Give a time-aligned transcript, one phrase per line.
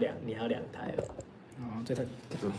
[0.00, 1.04] 两，你还有两台哦。
[1.60, 2.02] 哦，这台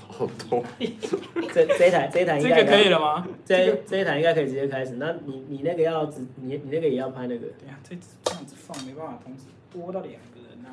[0.08, 0.64] 好多。
[1.52, 3.27] 这这一台这一台应该这个可以了吗？
[3.44, 4.94] 这这一台应该可以直接开始。
[4.94, 7.47] 那你你那个要直，你你那个也要拍那个。
[7.47, 10.69] 对呀，这这样子放没办法同时播到两个人啊。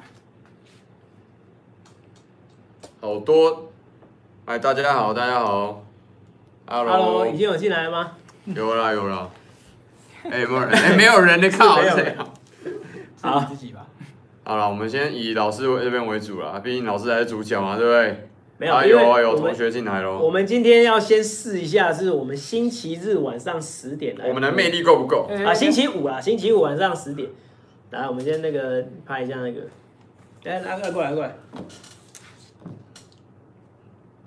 [3.00, 3.73] 好多。
[4.45, 5.85] 哎，大家好，大家好。
[6.66, 6.93] Hello。
[6.93, 8.12] Hello，已经有进来了吗？
[8.45, 9.30] 有啦有啦。
[10.25, 10.71] 哎，有没有人？
[10.71, 12.14] 哎，没有人的靠谁？
[13.23, 13.87] 好，自己吧。
[14.48, 18.28] 好了，我们先以老师这边为主啦，毕竟老师还是主角嘛，对不对？
[18.56, 20.18] 没有，啊、有啊有同学进来喽。
[20.20, 24.26] 我们今天要先试一下，是我们星期日晚上十点来。
[24.26, 25.29] 我们的魅力够不够？
[25.44, 27.29] 啊，星期五啊，星期五晚上十点。
[27.90, 29.61] 来，我们先那个拍一下那个。
[30.44, 31.34] 来，拿过来，过来，过来。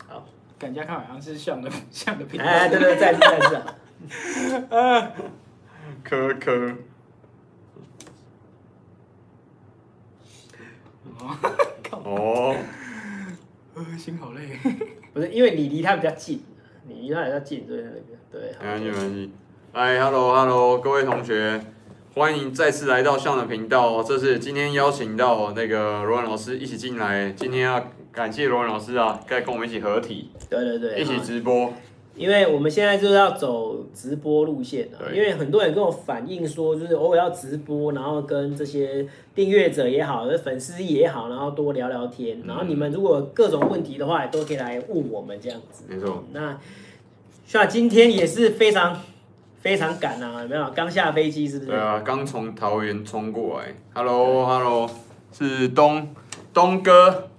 [0.07, 0.23] 好，
[0.59, 2.45] 感觉看好像是像的像的片。
[2.45, 3.75] 哎，对对，再次再次啊。
[4.77, 5.11] 啊。
[6.03, 6.31] 科
[11.89, 11.97] 科。
[12.03, 12.55] 哦，
[13.75, 14.57] 呃，心好累。
[15.13, 16.43] 不是，因为你离他比较近，
[16.87, 17.95] 你离他比较近，所以那个
[18.31, 18.41] 对。
[18.61, 19.31] 没关系，没关系。
[19.73, 21.61] 哎，Hello，Hello，各位同学，
[22.15, 24.01] 欢迎再次来到向的频道。
[24.03, 30.31] 这是今天邀请到那个罗文老师一起进来，今天要感谢罗文老师啊，该跟我们一起合体。
[30.49, 30.99] 对对对。
[30.99, 31.73] 一起直播。
[32.15, 45.85] 因为我们现在就是要走直播路线啊，因为很多人跟我反映说，就是偶尔要直播，然后跟这些订阅者也好，粉丝也好，然后多聊聊天，然后你们如果各种问题的话，也都可以来问我们这样子。
[45.87, 46.23] 没错。
[46.33, 46.59] 那
[47.45, 49.01] 像今天也是非常
[49.61, 50.69] 非常赶啊，有没有？
[50.75, 51.71] 刚下飞机是不是？
[51.71, 53.73] 对啊，刚从桃园冲过来。
[53.93, 54.89] Hello，Hello，
[55.31, 56.13] 是东
[56.53, 57.29] 东哥。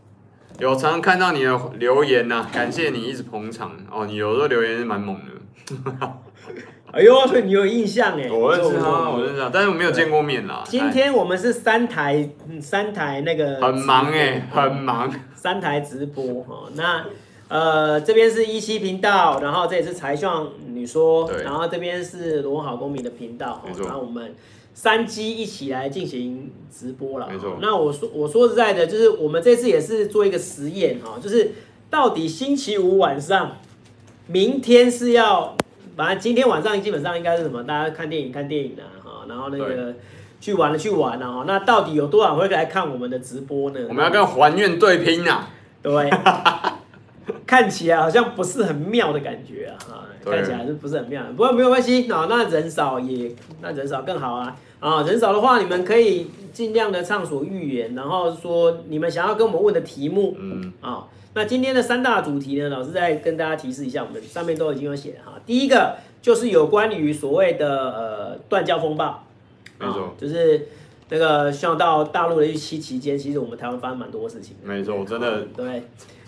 [0.58, 4.06] 有常常看到你的留言呐、啊，感谢你一直捧场哦。
[4.06, 6.12] 你有时候留言是蛮猛的，
[6.92, 8.30] 哎呦，所以你有印象哎？
[8.30, 10.62] 我认识他，我认识他，但是我没有见过面啦。
[10.66, 12.28] 今天我们是三台，
[12.60, 16.68] 三台那个很忙哎，很忙，三台直播哈。
[16.74, 17.04] 那
[17.48, 20.28] 呃，这边是一期频道，然后这也是财讯
[20.68, 24.34] 你说，然后这边是罗文好公民的频道，然后我们。
[24.74, 27.58] 三机一起来进行直播了，没错。
[27.60, 31.52] 那我说我说实在的，就是我们这次也是做一个实验哈，就是
[31.90, 33.58] 到底星期五晚上，
[34.26, 35.56] 明天是要，
[35.96, 37.62] 反正今天晚上基本上应该是什么？
[37.64, 39.94] 大家看电影看电影啊，哈，然后那个
[40.40, 41.44] 去玩了去玩了哈。
[41.46, 43.80] 那到底有多少人会来看我们的直播呢？
[43.88, 45.50] 我们要跟还愿对拼啊！
[45.82, 46.10] 对，
[47.46, 50.04] 看起来好像不是很妙的感觉啊，哈。
[50.24, 51.20] 看起来是不是很妙？
[51.36, 55.02] 不过没有关系啊，那人少也那人少更好啊啊！
[55.02, 61.08] 人少的话，你们可以尽量的畅所欲言，然后说你们想要跟我们问的题目，嗯啊。
[61.34, 65.32] 那今天的三大主题呢，老师再跟大家提示一下，我们上面都已经有写哈。
[65.44, 69.24] 第一个就是有关于所谓的呃断交风暴，
[69.80, 70.68] 没错，就是
[71.08, 74.54] 那个像到大陆的预期期间，其实我们台湾发生蛮多事情。
[74.62, 75.82] 没错，真的对。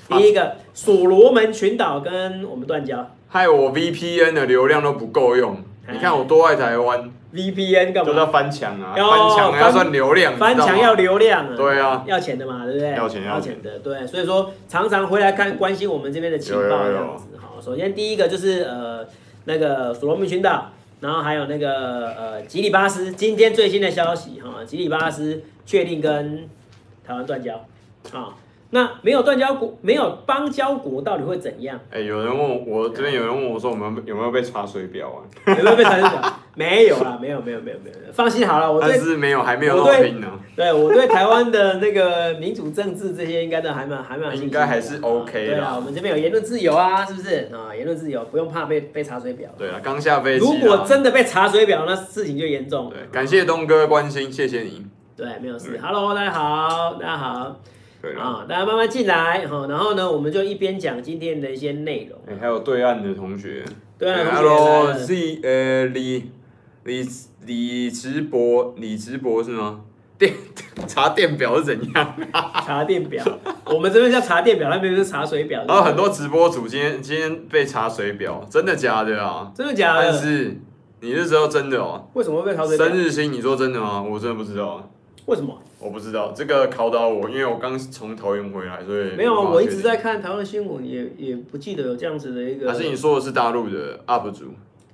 [0.08, 3.10] 第一个所罗门群岛跟我们断交。
[3.28, 5.56] 害我 VPN 的流量都不够用，
[5.90, 8.12] 你看我多爱台湾，VPN 干嘛？
[8.12, 9.04] 都要翻墙啊，翻
[9.36, 12.90] 墙要算流量，翻墙要流量啊，对啊，要钱的嘛，对不对？
[12.92, 17.36] 要钱要钱的，对，所以说常常回来看关心我们这边的情报这样子。
[17.40, 19.04] 好，首先第一个就是呃
[19.46, 20.70] 那个所罗门群岛，
[21.00, 26.48] 然后还有那个呃吉里巴斯，今天最新的消息哈，吉里巴斯确定跟
[27.04, 27.54] 台湾断交
[28.12, 28.36] 啊。
[28.74, 31.78] 那没有断交国，没有邦交国，到底会怎样？
[31.92, 35.22] 哎、欸，有人问我，这边有人问我说，我们有没有被查水表啊？
[35.56, 36.38] 有没有被查水表？
[36.56, 38.12] 没有啦，没有，没有，没有，没有。
[38.12, 40.26] 放心好了，我对是没有，还没有那么拼呢。
[40.56, 45.54] 对，我对台湾的那个民主政治这些，应该都还蛮还蛮 应该还是 OK 的。
[45.54, 47.70] 对啊，我们这边有言论自由啊，是不是啊？
[47.72, 49.48] 言论自由，不用怕被被查水表。
[49.56, 50.44] 对啊，刚下飞机。
[50.44, 52.90] 如果真的被查水表，那事情就严重。
[52.90, 54.84] 对，感谢东哥关心，谢谢你。
[55.16, 55.78] 对，没有事。
[55.80, 57.60] Hello，大家好，大家好。
[58.12, 62.38] 啊，大家慢慢进来哈，然后呢，我们就一边讲今天的一些内容。
[62.38, 63.64] 还有对岸的同学，
[63.98, 66.30] 对岸同学，Hello Z，呃，李
[66.84, 67.08] 李
[67.46, 69.80] 李直博，李直博是吗？
[70.16, 70.32] 电
[70.86, 72.16] 查电表是怎样？
[72.64, 73.24] 查电表，
[73.66, 75.64] 我们这边叫查电表，那边是查水表。
[75.66, 79.50] 然后很多直播主今天今天被查水表，真的假的啊？
[79.56, 80.12] 真的假的？
[80.12, 80.56] 但是
[81.00, 82.08] 你是知道真的哦？
[82.14, 82.86] 为什么会被查水表？
[82.86, 84.00] 生日星，你说真的吗？
[84.00, 84.88] 我真的不知道。
[85.26, 85.60] 为什么？
[85.84, 89.50] 我不知道这个考倒我，因为我刚从桃园回来，所以没有啊。
[89.50, 92.72] 我一直在看台湾的新闻，也也不记得有这样子的一个。
[92.72, 94.46] 还是你说的是大陆的 UP 主？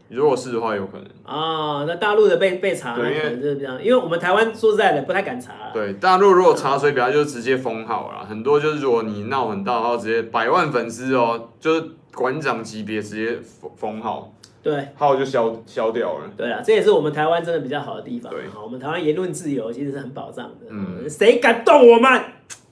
[0.09, 1.85] 如果是的话，有可能啊。
[1.87, 3.81] 那大陆的被被查，对，因为就是这样。
[3.81, 5.71] 因为我们台湾说实在的，不太敢查。
[5.73, 8.27] 对，大陆如果查水表，就直接封号了。
[8.27, 14.35] 很多就是如果你闹很大，然后直接百万粉丝哦，就是馆长级别，直接封封号。
[14.63, 16.31] 对，号就消消掉了。
[16.37, 18.31] 对啊，这也是我们台湾真的比较好的地方。
[18.31, 20.67] 对，我们台湾言论自由其实是很保障的。
[20.69, 22.21] 嗯，谁敢动我们？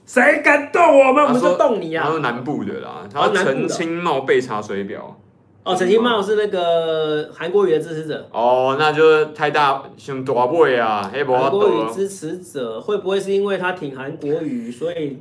[0.05, 2.03] 谁敢动我们，我们就动你啊！
[2.05, 5.15] 他说南部的啦，他说陈清茂被查水表。
[5.63, 8.27] 哦，陈清茂是那个韩国瑜的支持者。
[8.31, 15.19] 哦，那就是太大像大背啊，黑韩国瑜支持者会不会是因为他挺韩国瑜，所以？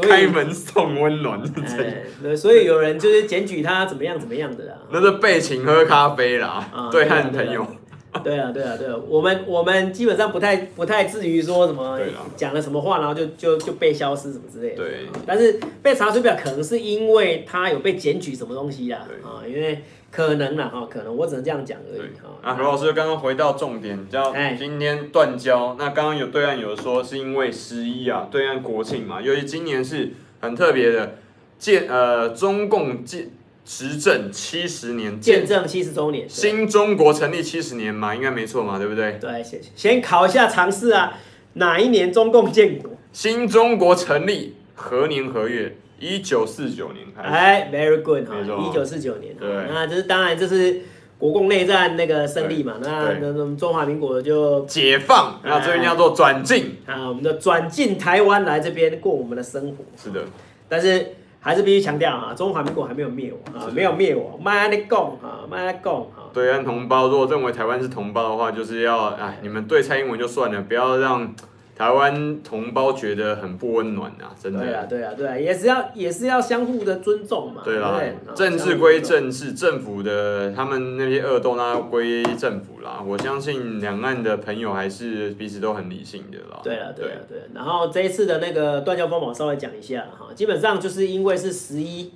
[0.00, 1.40] 开门送温暖，
[1.78, 4.74] 哎， 对，所以有人就是检举他怎么样怎么样的啦。
[4.90, 7.66] 那是被请喝咖啡啦，啊、对汉朋友。
[8.22, 11.98] 对啊，对啊，对啊，我们我们基本上不太不太至于说什么
[12.36, 14.76] 讲了什么话，然后就就就被消失什么之类的。
[14.76, 15.06] 对。
[15.26, 19.82] 但是被查水表可能是因为他有被检举什么东西啦，啊，因为。
[20.14, 22.28] 可能啦，哈，可能我只能这样讲而已哈。
[22.42, 25.74] 啊，罗老师刚刚回到重点，叫今天断交。
[25.78, 30.10] 那刚刚有对岸有说是因为十一啊，对岸国庆嘛，尤其今年是
[30.42, 31.16] 很特别的，
[31.58, 33.30] 建呃中共建
[33.64, 39.18] 执政七十年，建政七十周年，新中国成立七十年嘛，应该没错嘛，对不对？
[39.20, 41.18] 对，先先考一下常识啊，
[41.54, 42.90] 哪一年中共建国？
[43.12, 45.76] 新中国成立何年何月？
[46.00, 50.80] 一九四九年开始，哎，very good 哈，一九四九年，对，那这是当然，这是
[51.16, 56.78] 国共内战那个胜利嘛，那那那中华民国就解放，那这边叫做转进。
[56.86, 60.24] 啊，我们的转进台湾来这边过我们的生活，是的，
[60.68, 61.06] 但是
[61.42, 66.30] 还是必须强调啊，中华民国还没有灭亡啊，没有灭亡，慢点讲啊，慢点讲啊。
[66.32, 71.34] 对岸同胞如果认为台湾是同胞的话，就是要哎，你们对蔡英文就算了，不要让。
[71.82, 74.60] 台湾同胞觉得很不温暖啊，真的。
[74.60, 77.60] 对啊，对啊，对啊，也是要也是要相互的尊重嘛。
[77.64, 78.00] 对啦，
[78.36, 83.02] 政治归政治，政府的他们那些恶斗那归政府啦。
[83.04, 86.60] 我相信两岸的朋友还是彼此都很理性的啦。
[86.62, 87.38] 对啊，对啊，对。
[87.52, 92.12] 然后这一次的那个断交风暴，稍微讲一下哈，基本上就是因为是十一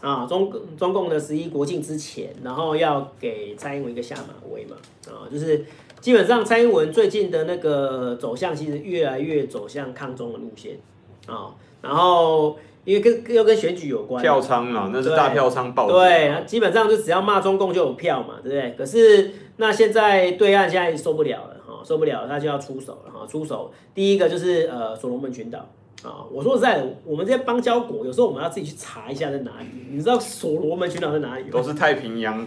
[0.00, 4.74] 啊，中中共的十一国庆之前，然后要给蔡英文一个下马威嘛，
[5.06, 5.64] 啊，就是。
[6.06, 10.78] 基本上，蔡英文最近的那个走向，其实越来越走向抗中的路线
[11.26, 11.50] 啊。
[11.82, 15.90] 然后，因为跟又跟选举有关，票仓嘛，那是大票仓爆。
[15.90, 18.74] 对，基本上就只要骂中共就有票嘛，对不对？
[18.78, 23.26] 可是那现在对岸现在受不了了哈，受不了，他就要出手了哈。
[23.26, 25.58] 出手，第一个就是呃，所罗门群岛
[26.04, 26.22] 啊。
[26.30, 29.66] 我说实在的，我们这些邦交国，有时候我们要自己去查一下在哪里。
[29.90, 31.50] 你知道所罗门群岛在哪里？
[31.50, 32.46] 都是太平洋，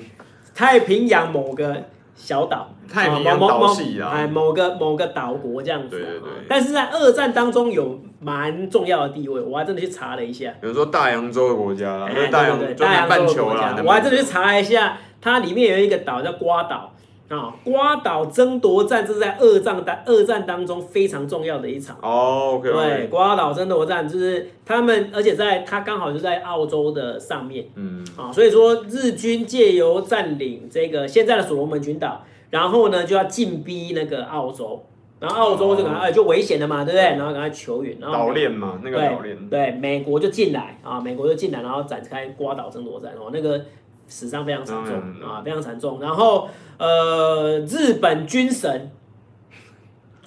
[0.56, 1.84] 太平洋某个。
[2.20, 6.30] 小岛，太平洋岛系啊，哎，某个某个岛国这样子，对对对。
[6.50, 10.54] 但是在二战当中有蛮重要的地位，我还真的去查了一下。
[10.62, 16.94] 比如说大洋洲的国家啦，大洋大洋洲的国家，我还真的去查了一下，它里面有一个岛叫瓜岛
[17.30, 21.96] 啊，瓜岛争夺战这是在二战当二战当中非常重要的一场。
[22.02, 28.06] 哦，对，瓜岛争夺战就是他们，而且在它刚好就在澳洲的上面，嗯。
[28.18, 34.84] 啊，所以说日军借由占领这个现在的所罗门群岛，然后呢就要进逼那个澳洲，
[35.20, 37.02] 然后澳洲就赶快、哦、就危险了嘛，对不对？
[37.02, 43.64] 然后赶快求援，然后岛链嘛，那个岛链，对，美国就进来啊，美国就进来，然后展开瓜岛争夺战哦，那个
[44.10, 44.96] 死伤非常惨重
[45.26, 46.02] 啊，非常惨重。
[46.02, 48.92] 然后呃，日本军神。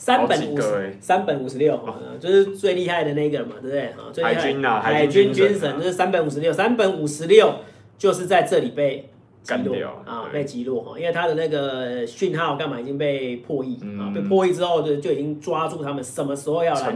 [0.03, 1.79] 三本五十，三本五十六，
[2.19, 3.83] 就是最厉害的那个嘛，对不对？
[3.91, 7.55] 啊，最厉害海军啊，海军军神就是三本五十六，三本五十六
[7.97, 9.09] 就是在这里被
[9.45, 16.93] 击落啊，被击落哈，因为他的那个讯号干嘛已经被破译啊，被破译之后就就已经抓住他们什么时候要来，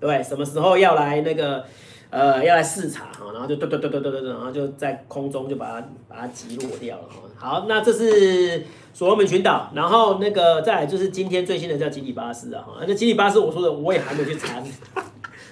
[0.00, 1.62] 对，什么时候要来那个
[2.10, 7.16] 呃要来视察哈，然后就对对对对对对，然后就在空中就把它把它击落掉了哈。
[7.36, 8.64] 好，那这是。
[8.92, 14.60] 所罗门群岛，然后那个再来就是今天最新的叫吉里巴斯啊，那吉里巴斯我说的我也还没去查，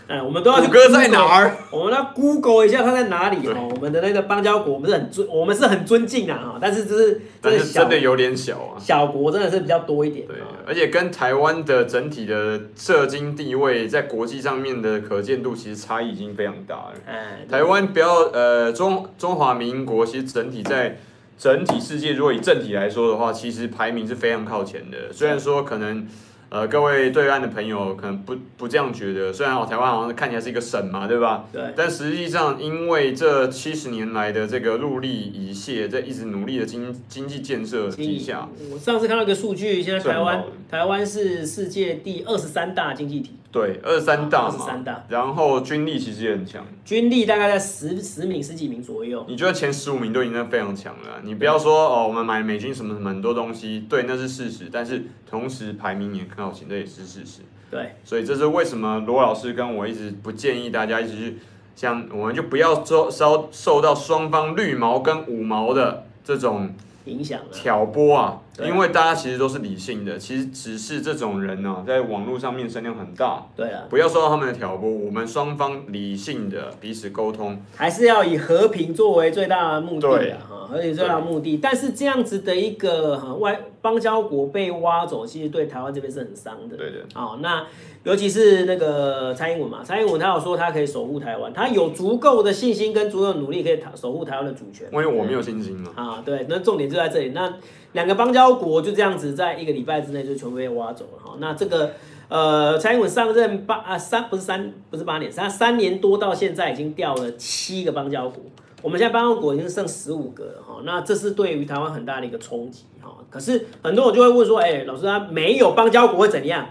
[0.08, 0.68] 哎，我们都要去。
[0.72, 1.56] 哥在哪儿？
[1.70, 3.68] 我们要 Google 一下它在哪里哦。
[3.74, 10.26] 我们的那个邦交国，我们是很尊，我们是很尊敬的哈，但是就是真的有点小啊，小国真的是比较多一点。
[10.26, 10.36] 对，
[10.66, 16.92] 而且跟台湾的整体的社经地位在国际上面的可见度，其实差异已经非常大了。
[17.06, 20.98] 哎，台湾不要呃中中华民国，其实整体在。
[21.40, 25.12] 整体世界，如果以政体来说的话，其实排名是非常靠前的。
[25.12, 26.04] 虽然说可能，
[26.50, 29.30] 呃，各位对岸的朋友可能不不这样觉得。
[29.32, 31.44] 虽然哦，台湾好像看起来是一个省嘛，对吧？
[31.52, 31.62] 对。
[31.76, 43.32] 但实际上，因为这七十年来的这个陆力以卸，在一直努力的经经济建设之下，我上次看到一个数据，现在台湾台湾是世界第二十三大经济体。
[43.50, 49.24] 对，二三大嘛，二三大，然后军力其实也很强，军力大概在十十名、十几名左右。
[49.26, 57.40] 你觉得前十五名都已经非常强了，你不要说哦，我们买美军什么什么很多东西，对，那是事实，但是同时排名也很靠前，这也是事实。
[57.70, 61.38] 对，所以这是为什么罗老师跟我一直不建议大家一直去，
[61.74, 66.70] 像我们就不要受受受到双方绿毛跟五毛的这种
[67.08, 67.46] 影响了。
[67.52, 80.30] 挑拨啊，因为大家其实都是理性的，其实只是这种人呢、啊，在网络上面声量很大，对啊，不要受到他们的挑拨，我们双方理性的彼此沟通，还是要以和平作为最大的目的对。
[80.30, 81.58] 啊，哈，和平最大的目的。
[81.58, 86.76] 但是这样子的一个哈外邦交国被挖走，其实对台湾这边是很伤的。
[86.76, 87.64] 对的，哦，那
[88.08, 94.88] 尤其是那个蔡英文嘛，蔡英文他有说他可以守护台湾，他有足够的信心跟足够的努力可以守护台湾的主权。
[94.90, 95.92] 因为我没有信心嘛。
[95.94, 97.32] 啊，对，那重点就在这里。
[97.34, 97.52] 那
[97.92, 101.36] 两个邦交国就这样子，在一个礼拜之内就全部被挖走了哈。
[101.38, 101.90] 那这个
[102.30, 108.42] 呃，蔡英文上任八啊三不是三不是八年，他三年多到现在已经掉了七个邦交国，
[108.80, 110.80] 我们现在邦交国已经剩十五个了哈。
[110.84, 113.10] 那这是对于台湾很大的一个冲击哈。
[113.28, 116.66] 可是很多人就会问说，哎、欸，老师他没有邦交国会怎样？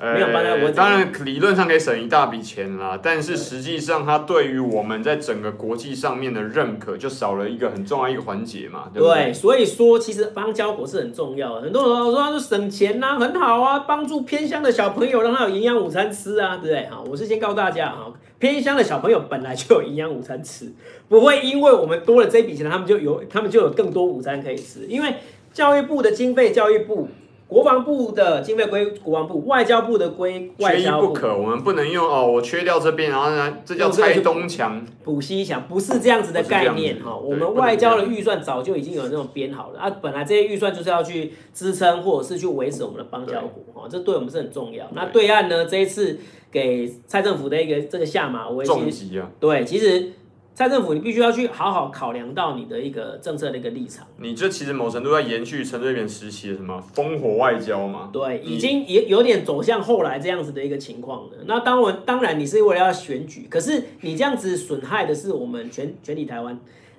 [0.00, 9.24] 没有邦交国呃，当然理论上可以省一大笔钱啦，但是实际上它对于我们在整个国际上面的认可就少了一个很重要一个环节嘛，对不对？
[9.24, 11.62] 对，所以说其实邦交国是很重要的。
[11.62, 16.86] 很多人说他就省钱呐、啊，很好啊，帮助偏乡的小朋友让他有营养午餐吃啊，对不对？
[16.88, 20.72] 好，我是先告诉大家哈，偏乡的小朋友本来就有营养午餐吃，
[21.08, 25.14] 不会因为我们多了这笔钱，他们就有他们就有更多午餐可以吃，因为
[25.52, 27.08] 教育部的经费，教育部。
[27.48, 31.06] 国防部的经费归国防部，外交部的归外交部。
[31.06, 37.16] 缺一不可，我们不能用哦，我缺掉这边，然后呢，这叫拆东墙补西墙，不是这样子的概念哈。
[37.16, 44.86] 我们外交的预算早就已经有那种编好了啊，本来这些预算就是要去支撑或者是去维持我们的邦交国哈，这对我们是很重要。
[44.94, 46.18] 那对岸呢，这一次
[46.52, 50.12] 给蔡政府的一个这个下马威，重击啊，对，其实。
[50.58, 54.04] 蔡政府，你必须要去好好考量到你的一个政策的一个立场。
[54.16, 58.10] 你这其实某程度在延续陈水扁时期的什么烽火外交嘛？
[58.12, 61.30] 对，已经也有点走向后来这样子的一个情况了。
[61.46, 66.58] 那当然，当然你是为了要选举，可是你这样子损害的是我们全全体台湾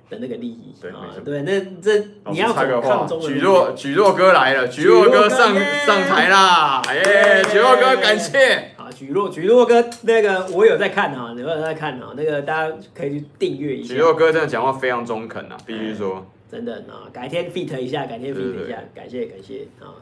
[0.09, 0.73] 的那个利益。
[0.81, 1.99] 对，啊、对，那这
[2.31, 5.53] 你要插个话，举若举若哥来了，举若哥上
[5.85, 6.81] 上台啦！
[6.87, 8.71] 哎，举若哥感谢。
[8.99, 13.93] 许诺许诺哥，那个我有在看啊，你有在看啊，那个大家可以去订阅一下。
[13.93, 19.95] 许诺哥真的讲话非常中肯啊，必须说，真的啊，改天 fit 一下，改天 fit 一下，感谢感谢啊。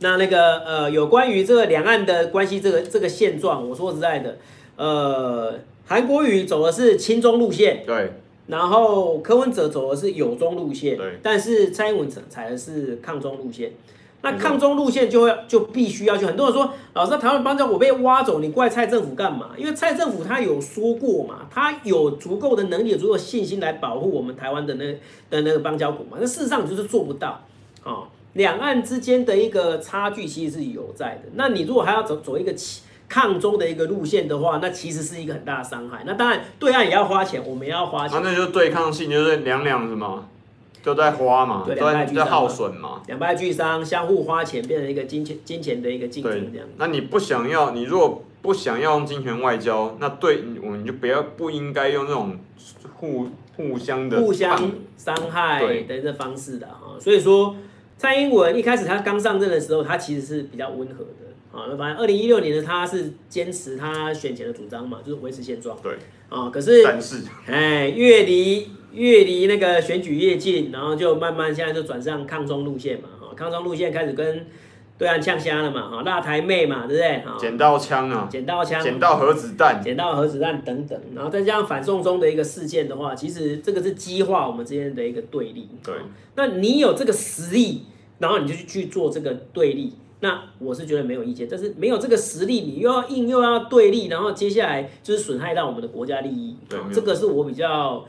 [0.00, 4.36] 那那个呃，有关于这个两岸的关系，这个这个现状，我说实在的，
[4.76, 8.12] 呃，韩国瑜走的是亲中路线，对，
[8.48, 13.72] 然后柯文哲走的是友中路线，对，但是蔡英文踩的是抗中路线。
[14.22, 16.24] 那抗中路线就会就必须要去。
[16.24, 19.50] 很多人说，老师，台湾邦交我被挖走，你怪蔡政府干嘛？
[19.56, 24.92] 因为蔡政府他有说过嘛，他有足够的能力、有足够的信心来保护我们台湾的那
[25.28, 26.18] 的那个邦交国嘛。
[26.20, 27.42] 那事实上你就是做不到
[27.84, 28.08] 啊。
[28.34, 31.28] 两岸之间的一个差距其实是有在的。
[31.34, 32.54] 那你如果还要走走一个
[33.06, 36.02] 抗中的一个路线的话，那其实是一个很大的伤害。
[36.06, 38.16] 那当然，对岸也要花钱，我们也要花钱。
[38.16, 40.26] 啊、那就是对抗性，就是两两什么？
[40.82, 46.66] 都在花嘛，对，都在在耗损嘛，两败俱伤，相互花钱，变成一个金钱金钱的一个竞争这样。
[46.76, 52.36] 那你不想要，你如果不想要用金钱外交，那对我们就不要不应该用这种
[52.94, 56.98] 互互相的互相伤害的这方式的哈。
[56.98, 57.54] 所以说，
[57.96, 61.66] 蔡英文一开始他刚上任的时候，他其实是比较温和的啊。
[61.70, 65.78] 那反正二零一六年的他是坚持他选前的主张嘛，就是维持现状。
[65.80, 65.96] 对
[66.28, 68.68] 啊，可是但是哎，越离。
[68.92, 74.46] 越离那个选举越近，然后就慢慢现在就转上抗中路线嘛，哈，抗中路线开始跟
[74.98, 77.18] 对岸呛虾了嘛，哈，辣台妹嘛，对不对？
[77.24, 85.68] 哈，捡到枪啊，捡到枪，捡到核子弹，捡到核子弹等等，然后再加上反送中的一个事件的话，其实这个是激化我们之间的一个对立。
[85.82, 85.94] 对，
[86.36, 87.86] 那你有这个实力，
[88.18, 91.48] 然后你就去去做这个对立，那我是觉得没有意见。
[91.50, 96.56] 但是没有这个实力，你又要硬又要对立，然后接下来就是损害到我们的国家利益。
[96.68, 98.04] 对，这个是我比较。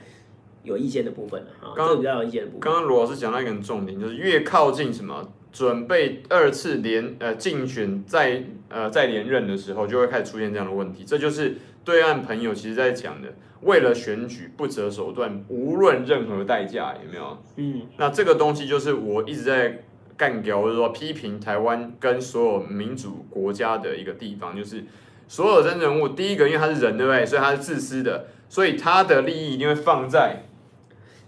[0.64, 2.62] 有意见的部分了啊，刚刚比较有意见的部分。
[2.62, 11.04] 刚刚罗老师讲到一个很重点，就是越靠近什么准备二次连呃竞选再呃再连任的时候，就会开始出现这样的问题。
[11.06, 13.28] 这就是对岸朋友其实在讲的，
[13.62, 17.38] 为了选举不择手段，无论任何代价，有没有？
[17.58, 19.84] 嗯，那这个东西就是我一直在
[20.16, 24.84] 干掉，或者说批评台湾跟所有民主国家的一个地方，就是
[25.28, 27.26] 所有真人物，第一个因为他是人，对不对？
[27.26, 30.46] 所以他是自私的，所以他的利益一定会放在。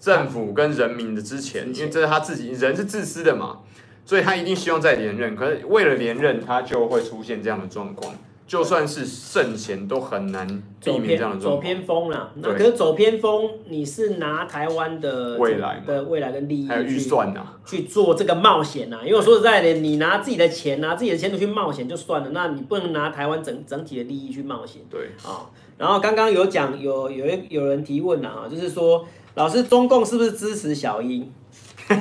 [0.06, 3.62] 政府跟人民的之前，因为这是他自己，人是自私的嘛，
[4.06, 5.36] 所以他一定希望再连任。
[5.36, 8.14] 可是为了连任，他就会出现这样的状况。
[8.46, 10.46] 就算是圣贤，都很难
[10.84, 11.56] 避免这样的状况。
[11.56, 19.00] 走偏锋啦，那可是走偏锋，你是拿台湾的未来的未来跟利益，还有预算呐，去做这个冒险呐。
[19.04, 24.84] 因为我说实在的，你拿自己的钱，拿自己的钱都去冒险就算了，那你不能拿台湾整整体的利益去冒险。
[24.92, 29.04] 对啊，然后刚刚有讲，有有有人提问啊，就是说。
[29.36, 31.32] 老师，中共是不是支持小英？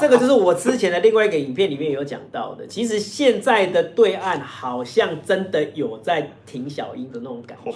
[0.00, 2.66] 这个就是我之前的另外一个影片里面有讲到的。
[2.66, 7.72] 其实现在的对岸好像真的有在挺小英的那种感觉，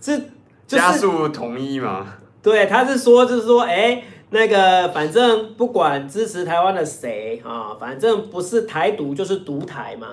[0.00, 0.18] 是、
[0.66, 2.14] 就是、加速统一嘛？
[2.42, 10.08] 对，他是说就是说，哎，那个反正不管支持台湾的谁啊，反正不是台独就是独台嘛。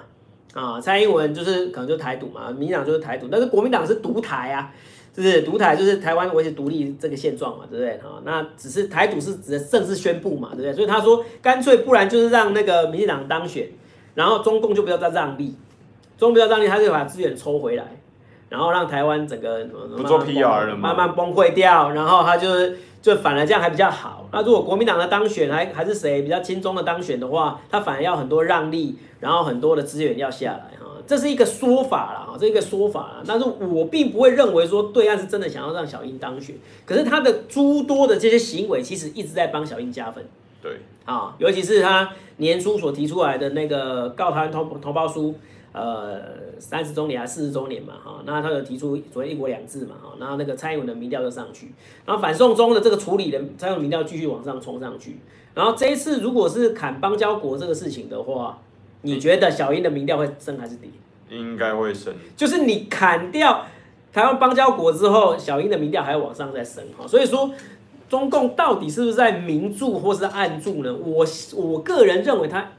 [0.53, 4.71] 啊，蔡英文就是可能就台独嘛，民进党就是台独，但是国民党是独台啊。
[5.13, 7.97] 就是独台，就是台湾维持独立这个现状嘛，对不对？
[7.97, 10.73] 哈，那只是台独是指的正式宣布嘛，对不对？
[10.73, 13.67] 所以他说，干脆不然就是让那个民进党当选，
[14.15, 15.55] 然后中共就不要再让利，
[16.17, 17.85] 中共不要让利，他就把资源抽回来，
[18.47, 19.65] 然后让台湾整个
[19.97, 24.29] 不做 PR 了嘛慢慢崩溃掉，然后他就是就反而这样还比较好。
[24.31, 30.90] 那如果国民党的当选还还是谁比较轻松的当选的话，他反而要很多让利，然后很多的资源要下来哈。
[31.11, 33.23] 这是一个说法啦，哈，这是一个说法啦。
[33.27, 40.25] 但是我并不会认为说对岸是真的想要让小英当选，可是他的诸多的这些行为，其实一直在帮小英加分。
[40.61, 45.35] 对，啊，尤其是他年初所提出来的那个告台湾同同胞书，
[45.73, 46.21] 呃，
[46.57, 51.73] 三十周年还是四十周年嘛，哈，那他有提出所谓一国两制嘛，哈，然后那个蔡英文的民调就上去，
[52.05, 55.17] 然后反送中的这个处理的蔡英文民调继续往上冲上去，
[55.55, 58.57] 然后这一次如果是砍邦交国这个事情的话。
[59.01, 60.91] 你觉得小英的民调会升还是低？
[61.29, 62.13] 应该会升。
[62.35, 63.65] 就是你砍掉
[64.11, 67.07] 台湾邦交国之后，小英的民调还要往上再升哈。
[67.07, 67.49] 所以说，
[68.09, 70.93] 中共到底是不是在明助或是暗助呢？
[70.93, 72.71] 我我个人认为他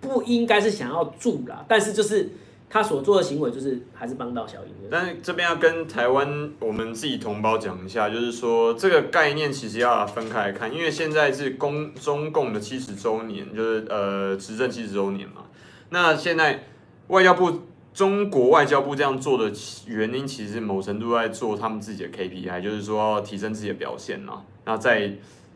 [0.00, 2.30] 不应该是想要助啦，但是就是
[2.70, 4.88] 他所做的行为就是还是帮到小英。
[4.88, 15.42] 但是这边要跟台湾我们自己同胞讲一下，就是说这个概念其实要分开来看，因为现在是公中共的七十周年，就是呃执政七十周年嘛。
[15.90, 16.64] 那现在
[17.08, 17.62] 外交部
[17.94, 19.50] 中国外交部这样做的
[19.86, 24.42] 原因，其实某程度在做他们自己的 KPI，就是说要提升自己的表现嘛。
[24.64, 25.12] 那在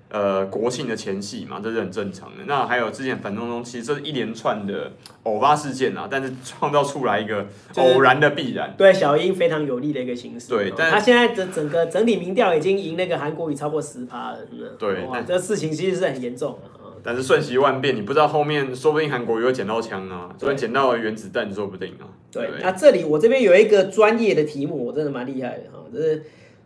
[0.08, 2.44] 呃国庆的前夕嘛，这是很正常的。
[2.46, 7.46] 那还有之前反中中，其实这是一连串的偶发事件啊，但是创造出来一个
[7.76, 10.48] 偶然的必然，对小英非常有利的一个形式。
[10.48, 14.70] 对，但他现在的整个整体民调已经赢那个韩国瑜超过十趴了，是不是？
[14.78, 16.71] 对，这个事情其实是很严重的。
[17.02, 22.06] 但是瞬息万变，你不知道后面说不定韩国又捡到枪啊，说不定捡到原子弹说不定啊。
[22.30, 26.22] 对，那这里我这边有一个专业的题目，我真的蛮厉害的哈，就是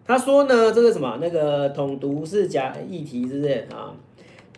[0.07, 3.93] 他说呢，这个什么那个统独是假议题，是不是啊？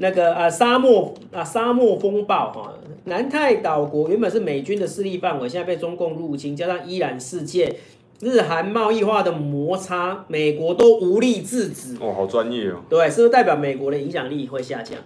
[0.00, 2.72] 那个啊沙漠啊沙漠风暴哈，
[3.04, 7.74] 南太岛国原本是美军的势力范围，现在被中共入侵，加上伊朗事件，
[8.20, 11.96] 日韩贸易化的摩擦，美国都无力制止。
[12.00, 12.82] 哦，好专业哦。
[12.88, 14.98] 对，是不是代表美国的影响力会下降？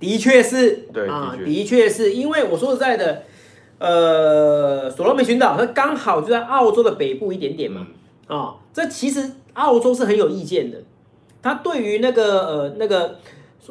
[0.00, 3.22] 的确是，对啊，的确是因为我说实在的，
[3.78, 7.86] 呃，所罗门群岛它刚好就在澳洲的北部一点点嘛，
[8.26, 10.78] 啊、这其实澳洲是很有意见的，
[11.42, 13.18] 他对于那个呃那个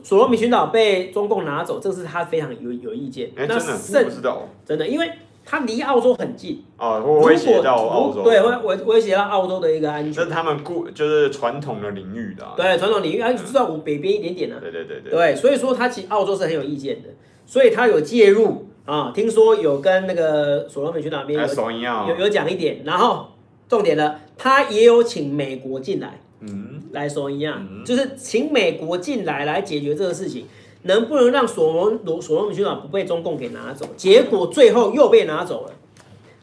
[0.04, 3.32] 所罗门群岛被中共拿走，这是他非常有有意见。
[3.36, 5.12] 那甚，真的，不知道，真的，因为。
[5.46, 8.24] 它离澳洲很近啊，会威胁到澳洲。
[8.24, 10.14] 对，会威威胁到澳洲的一个安全。
[10.14, 12.54] 这是他们固就是传统的领域的、啊。
[12.56, 14.62] 对，传统领域，啊，你知道我北边一点点呢、啊。
[14.62, 15.12] 对对对对。
[15.12, 17.10] 对，所以说他其实澳洲是很有意见的，
[17.46, 23.28] 所以他有介入啊，听说有跟那个所罗门群岛那边有有讲一点，然后
[23.68, 30.46] 重点了，他也有请美国进来，嗯，来说一样，嗯、就是请美国进来来解决这个事情。
[30.84, 33.88] 能不能让所罗罗所罗门群岛不被中共给拿走？
[33.96, 35.74] 结果最后又被拿走了，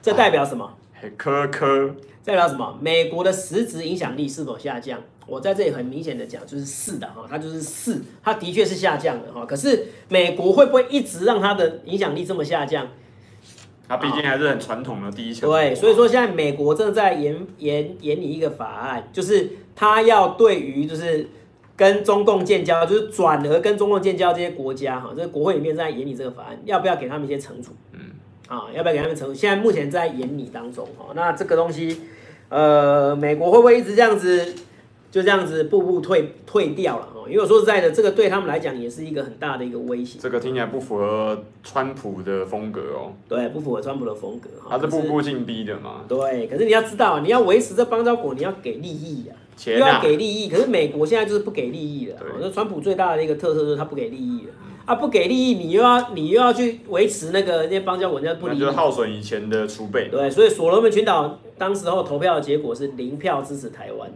[0.02, 0.74] 这代表什么？
[1.16, 2.78] 科科代表什么？
[2.80, 4.98] 美国的实质影响力是否下降？
[5.26, 9.46] 我在这里很明显的讲，就是是的哈，它就是是，它的确是下降的哈。
[9.46, 12.88] 可是美国会不会一直让它的影响力这么下降？
[13.86, 15.48] 它毕竟还是很传统的第一强。
[15.48, 21.28] 对，所以说现在美国正在研研研拟一个法案，就是它要对于就是。
[21.80, 27.72] 跟中共建交，就是转而跟中共建交这些国家哈，这个国会里面在研拟这个法案，要不要给他们一些惩处？
[27.94, 28.00] 嗯，
[28.48, 29.32] 啊，要不要给他们惩处？
[29.32, 31.06] 现在目前在研拟当中哈。
[31.14, 32.02] 那这个东西，
[32.50, 34.54] 呃，美国会不会一直这样子，
[35.10, 37.26] 就这样子步步退退掉了哈？
[37.26, 40.18] 因为我说实在的，这个对他们来讲也是一个很大的一个威胁。
[40.20, 43.14] 这个听起来不符合川普的风格哦。
[43.26, 44.50] 对，不符合川普的风格。
[44.68, 46.04] 他是步步进逼的嘛？
[46.06, 49.30] 对，可是你要知道，你要维持这邦交国，你要给利益
[49.72, 49.78] 呀。
[49.78, 52.16] 又要给利益，可是美国现在就是不给利益了。
[52.40, 54.52] 那川普最大的一个特色就是他不给利益了。
[54.86, 60.08] 啊，不给利益，你又要你又要去维持那个那些邦交国家不利益，那就是耗损以前的储备。
[60.08, 64.10] 对，所以所罗门群岛当时候投票的结果是零票支持台湾。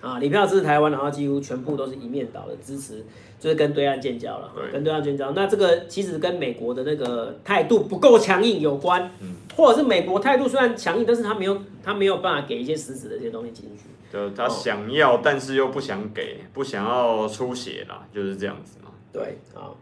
[0.00, 3.02] 啊，零票支持台湾，然后几乎全部都是一面倒的支持，
[3.40, 5.30] 就是跟对岸建交了，对跟对岸建交。
[5.30, 13.84] 那这个其实跟美国的那个态度不够强硬有关，嗯或者是美国态度虽然强硬，但是他没有他没有办法给一些实质的这些东西进去。
[14.14, 18.90] 就他想要，但是又不想给，不想要出血啦，就是这样子嘛。
[19.12, 19.74] 对，啊，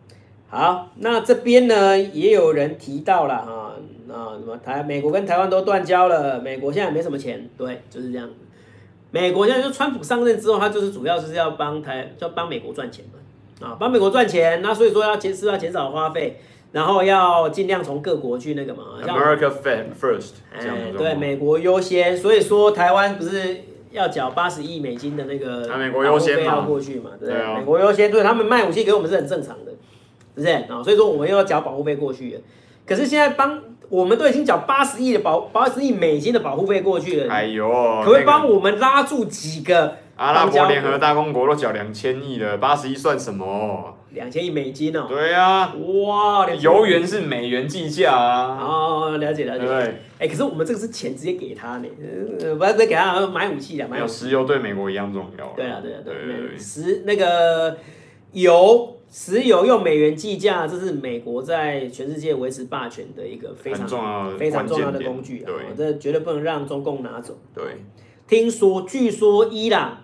[0.49, 3.75] 好，那这边呢也有人提到了哈，
[4.11, 8.27] 啊，什么台美国跟台湾都断交了，美国现在没什么钱，对，就是这样。
[9.11, 16.41] 美国现在就川普上任之后，他就是主要就是要帮台，要帮美国赚钱嘛，啊，帮美国赚钱，那所以说要减是要减少花费，
[16.73, 19.53] 然后要尽量从各国去那个嘛，America
[20.01, 23.61] first，哎，对，美国优先，所以说台湾不是
[23.93, 29.77] 要缴八十亿美金的那个，啊，美国优先要过去嘛，对，对啊，美国优先，对他们卖武器给我们是很正常的，是
[30.35, 30.83] 不是啊？
[30.83, 32.41] 所以说我们又要缴保护费过去了，
[32.87, 33.61] 可是现在帮。
[33.89, 37.69] 我们都已经缴八十亿的保八十亿美金的保护费过去了，哎呦，
[38.03, 39.99] 可不可以帮我们拉住几个？
[40.17, 43.97] 阿拉伯联合大公国都缴两千亿了，八十亿算什么？
[44.11, 45.07] 两千亿美金哦。
[45.09, 48.59] 对啊，哇，油元是美元计价啊。
[48.61, 49.67] 哦，了解了解。
[49.67, 49.95] 对。
[50.19, 51.89] 哎，可是我们这个是钱直接给他呢，
[52.59, 53.99] 不要再给他买武器了，买。
[53.99, 55.47] 有石油对美国一样重要。
[55.57, 56.59] 对啊对啊对对。
[56.59, 57.79] 石那个
[58.33, 58.99] 油。
[59.15, 65.53] 石油用美元计价，这是美国在全世界维持霸权的一个非常重要、非常重要的工具啊！
[65.77, 67.37] 这绝对不能让中共拿走。
[67.55, 67.63] 对，
[68.27, 70.02] 听说、据说伊朗，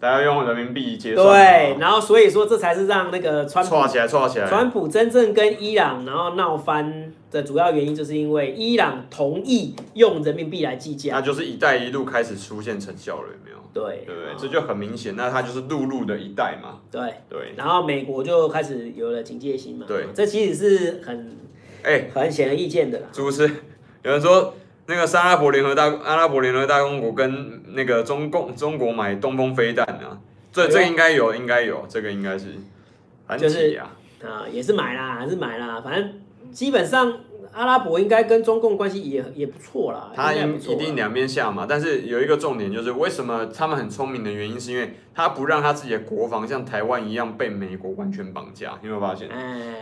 [0.00, 1.26] 大家用人民币结算。
[1.28, 4.48] 对，然后所以说这才是让那个川普起来、起来。
[4.48, 11.16] 川普真正跟伊朗然后闹翻的主要原因，就是因为伊朗同意用人民币来计价。
[11.16, 13.56] 那就是“一带一路”开始出现成效了，有没有？
[13.72, 14.30] 对，对不对？
[14.36, 16.80] 这就很明显，那它就是陆路的一带嘛。
[16.90, 19.84] 对对，然后美国就开始有了警戒心嘛。
[19.86, 21.36] 对，这其实是很
[21.84, 23.06] 哎很显而易见的啦。
[23.12, 23.48] 主持
[24.02, 24.54] 有人说，
[24.90, 30.18] 那个阿拉伯联合大阿拉伯联合大公国跟那个中共中国买东风飞弹啊，
[30.52, 32.46] 这这个应该有，应该有，这个应该是
[33.26, 33.92] 很就是啊，
[34.24, 36.20] 啊也是买啦，还是买啦，反正
[36.52, 37.20] 基本上。
[37.52, 41.66] 阿拉伯应该跟中共关系也也不错啦，他一定两边下嘛。
[41.68, 48.78] 但是有一个重点就是，为什么他们很聪明的原因，是因为他不让他自己的国防像台湾一样被美国完全绑架。
[48.82, 49.28] 你有没有发现？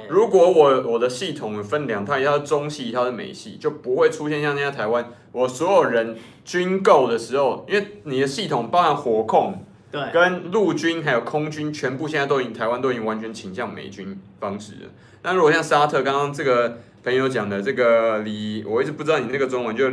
[0.09, 14.89] 如果我我的系统分两套，一套是中系，一套是美系，就不会出现像现在台湾，我所有人军购的时候，因为你的系统包含火控，对，跟陆军还有空军，全部现在都已经台湾都已经完全倾向美军方式了。
[15.23, 16.79] 那如果像沙特刚刚这个。
[17.09, 19.91] 朋友讲的这个李，我一直不知道你那个中文，就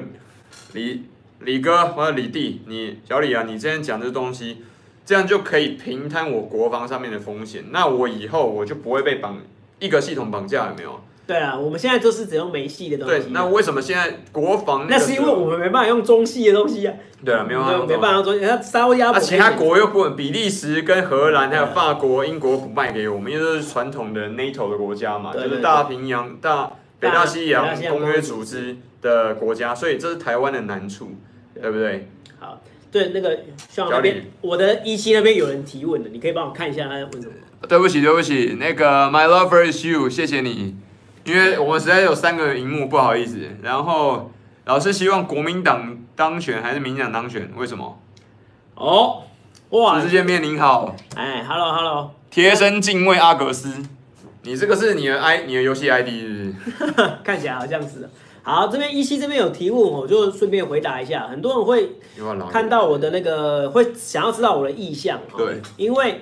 [0.73, 1.05] 李
[1.39, 4.57] 李哥或者李弟，你小李啊，你之前讲这东西，
[5.05, 9.37] 这样就可以平摊我国防上面的风险，那我以后我就不会被绑
[9.79, 10.99] 一个系统绑架，有没有？
[11.25, 13.19] 对啊，我们现在就是只用美系的东西。
[13.19, 14.97] 对，那为什么现在国防那？
[14.97, 16.93] 那是因为我们没办法用中系的东西啊。
[17.23, 18.37] 对啊，没有办法，没办法用中。
[18.41, 26.69] 那其他国又不，比利时跟荷兰还有法国、英国不卖给我们，因为都是传统的 NATO 的国家嘛，就是大平洋大。
[26.99, 31.11] 北大西洋公约组织的国家，所以这是台湾的难处，
[31.53, 32.09] 对不对？
[32.39, 37.33] 好，对那个像那边，我的一期那边有人提问的，你可以帮我看一下他问什么？
[37.67, 40.75] 对不起，对不起，那个 My lover is you，谢谢你，
[41.23, 43.39] 因为我们实在有三个荧幕，不好意思。
[43.61, 44.31] 然后
[44.65, 47.49] 老师希望国民党当选还是民进党当选？
[47.57, 47.99] 为什么？
[48.75, 49.23] 哦，
[49.69, 53.83] 哇，直见面您好，哎，Hello Hello，贴身敬畏阿格斯。
[54.45, 56.93] 你这个是你的 i 你的游戏 ID 是不是？
[57.25, 58.07] 看起来好像是。
[58.43, 61.27] 好，这边一期这边有提问，我就顺便回答一下。
[61.27, 61.93] 很多人会
[62.51, 65.19] 看到我的那个，会想要知道我的意向。
[65.35, 66.21] 对，因为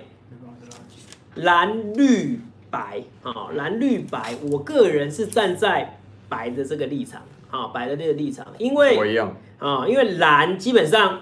[1.35, 2.39] 蓝绿
[2.71, 8.47] 白啊，蓝绿白，我个人是站在白的这个立场啊，白的这个立场。
[8.57, 11.19] 因为我一样啊，因为蓝基本上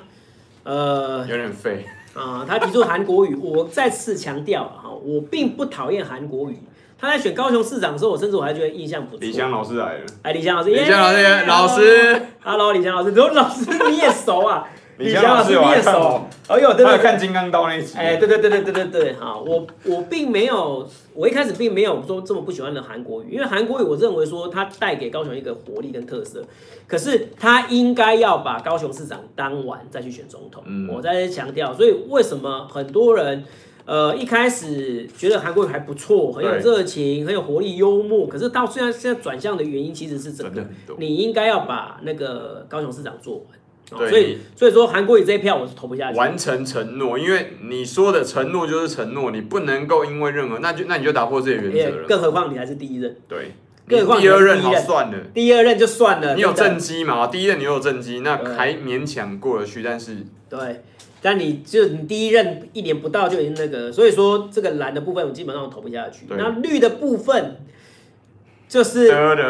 [0.63, 1.83] 呃有点废
[2.13, 6.59] 啊，他提出韩国语，我再次强调哈，我并不讨厌韩国瑜。
[7.01, 9.19] 他在选高雄市长的时候，我甚至我还觉得印象不错。
[9.21, 14.67] 李湘老师来了，哎，李湘老师，李湘老师，老师，Hello，李湘老师，罗老师你也熟啊？
[14.97, 16.27] 李湘老师你也熟？
[16.47, 17.97] 哎呦，对对，看金刚刀那一集。
[17.97, 26.43] 哎，对对对对对对对，好，我我并没有，我一开始并没有说这么不喜欢的韩国瑜，因为韩国瑜我认为说他带给高雄一个活力跟特色，
[26.85, 30.61] 可是他应该要把高雄市长当完再去选总统。
[30.67, 33.43] 嗯，我在强调，所以为什么很多人？
[33.91, 38.25] 呃，一开始觉得韩国瑜还不错，很有热情，很有活力，幽默。
[38.25, 40.65] 可是到现在现在转向的原因，其实是这个，
[40.97, 43.99] 你应该要把那个高雄市长做完。
[43.99, 46.17] 对，所以所以说韩国瑜这一票我是投不下去。
[46.17, 52.08] 完成承诺，因为你说的承诺就是承诺，你不能够因为任何，那就那你就打破这些原则了。
[52.08, 53.13] 更何况你还是第一任。
[53.27, 53.51] 对，
[53.89, 57.27] 更何况第二任好算了，第二任就算了，你有真的正机嘛？
[57.27, 60.82] 第一任你有正机，那对还勉强过得去，但是对，
[61.21, 66.25] 但你就你第一任一年不到就已经那个，所以说这个蓝的部分我基本上投不下去。
[66.29, 67.57] 那绿的部分
[68.67, 69.43] 就是对得，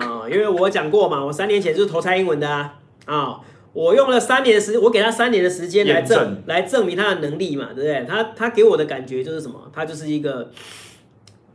[0.00, 3.40] 啊、因为我讲过嘛，我三年前就是投蔡英文的啊啊、
[3.72, 8.04] 我用了三年的时，我给他三年的时间来证来证明他的能力嘛，对不对？
[8.06, 9.70] 他他给我的感觉就是什么？
[9.72, 10.50] 他就是一个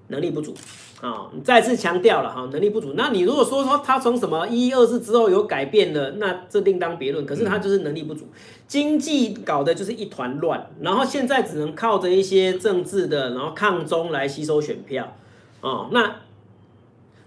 [0.08, 0.54] 能力不足。
[1.02, 2.94] 啊、你再次强调了哈，能力不足。
[2.96, 7.26] 那你如果说说他从什么一一二四之后有改变了，那这另当别论。
[7.26, 8.26] 可是他就是能力不足，
[8.68, 15.14] 经济搞的就是一团乱，然后现在只能靠着一些政治的，然后抗中来吸收选票。
[15.60, 16.16] 哦，那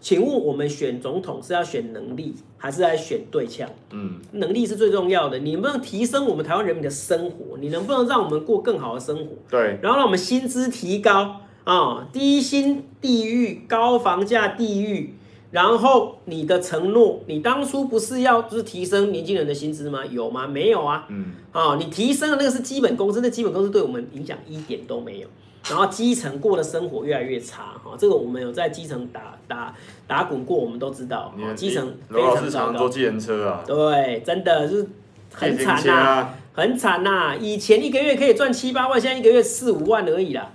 [0.00, 3.68] 请问我们选总统是要选能力，还是来选对象？
[3.90, 5.38] 嗯，能力是最重要的。
[5.40, 7.58] 你能不能提升我们台湾人民的生活？
[7.58, 9.32] 你能不能让我们过更好的生活？
[9.50, 15.14] 对，然后让我们薪资提高啊、哦，低薪地狱，高房价地狱。
[15.50, 20.04] 然后你的承诺，你当初不是要就是提升年轻人的薪资吗？
[20.06, 20.46] 有吗？
[20.46, 21.06] 没有啊。
[21.08, 25.28] 嗯，啊、哦，你提升的那个是基本工资，那基本工资对我们影响一点都没有。
[25.68, 29.74] 然后基层过的生活越来越差哈、哦，这个我们有在基层打打
[30.06, 31.34] 打滚过，我们都知道。
[31.36, 32.72] 哦、基层非罗老师常糟糕。
[32.72, 33.64] 常坐计程车啊。
[33.66, 34.86] 对，真的就是
[35.32, 37.34] 很惨呐、啊，很惨呐、啊。
[37.34, 40.52] 以前一个月可以赚七八万，现在一个月四五万而已啦。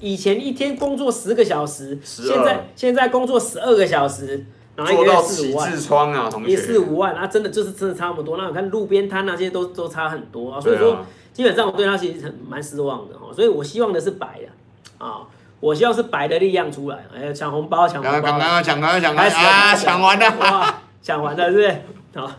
[0.00, 5.72] 以前一天工作十个小时，现在现在工作十二个小时，然后一个月四五万。
[5.72, 6.50] 痔疮啊，同学。
[6.50, 8.36] 也四五万啊，真的就是真的差不多。
[8.36, 13.32] 那我看路边摊那些都都差很多啊，所以说基本上我对他其实很蛮失望的哈。
[13.34, 15.22] 所以我希望的是白的啊，
[15.60, 17.04] 我希望是白的力量出来。
[17.14, 18.20] 哎，抢红包，抢红包。
[18.20, 21.76] 抢，刚刚抢，啊，抢完了，抢完了，是不是？
[22.14, 22.30] 好。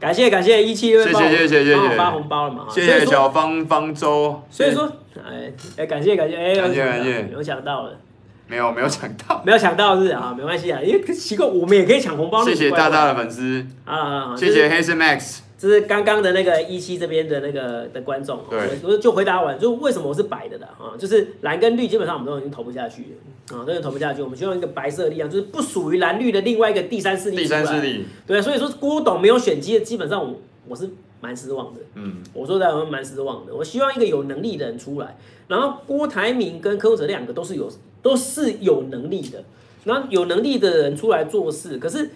[0.00, 2.66] 感谢感谢一七六，谢谢谢谢谢谢发红包了嘛？
[2.70, 4.42] 谢谢小方方舟。
[4.48, 7.98] 所以说，哎哎，感谢感谢，哎，感谢感谢，没有抢到了，
[8.46, 12.44] 没有没有抢到，没有抢到是啊，没关系啊，因为奇怪，我们也可以抢红包。
[12.44, 20.96] 谢谢大大的粉丝啊，谢谢黑色 Max，这是刚刚的那个一期这边的那个的观众，对，我就回答完，就为什么我是白的的啊？
[20.96, 27.36] 就是蓝跟绿基本上我们都已经投不下去了啊，都已经投不下去，我们就用一个白色的力量，就是不属于蓝绿的另外一个第三势力。
[27.38, 30.38] 第三势力，对，所以说郭董没有选基，基本上我。
[30.70, 30.86] 我是
[31.22, 33.54] 蛮失望的，嗯，我说实在，我蛮失望的。
[33.54, 35.16] 我希望一个有能力的人出来，
[35.46, 39.42] 然后郭台铭跟柯文哲两个都是有都是有能力的，
[39.84, 41.78] 然后有能力的人出来做事。
[41.78, 42.10] 可是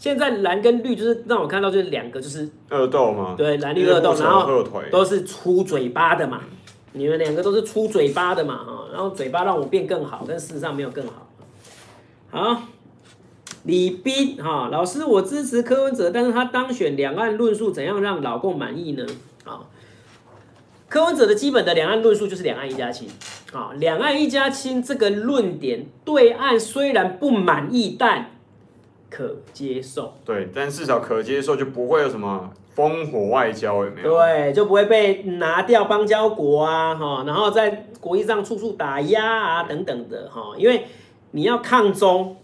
[0.00, 6.40] 现在蓝跟绿就是让我看到就是两个就是恶斗嘛，对，蓝绿恶斗，然后都是出嘴巴的嘛，
[6.94, 11.28] 你们两个都是出嘴巴的嘛，哈，然后嘴巴让我变更好，但事实上没有更好，
[12.30, 12.62] 好。
[13.64, 19.04] 李斌哈老师，我支持柯文哲，但是他当选，两岸论述怎样让老共满意呢？
[19.44, 19.60] 啊，
[20.88, 23.06] 柯文哲的基本的两岸论述就是两岸一家亲，
[23.52, 28.30] 啊，两岸一家亲这个论点，对岸虽然不满意，但
[29.10, 30.14] 可接受。
[30.24, 34.16] 对，但至少可接受，就不会有什么烽火外交，有没有？
[34.16, 40.86] 对，就不会被拿掉邦交国啊，哈，然后在国际上处处打压啊，等等的哈，因为
[41.32, 42.36] 你要抗中。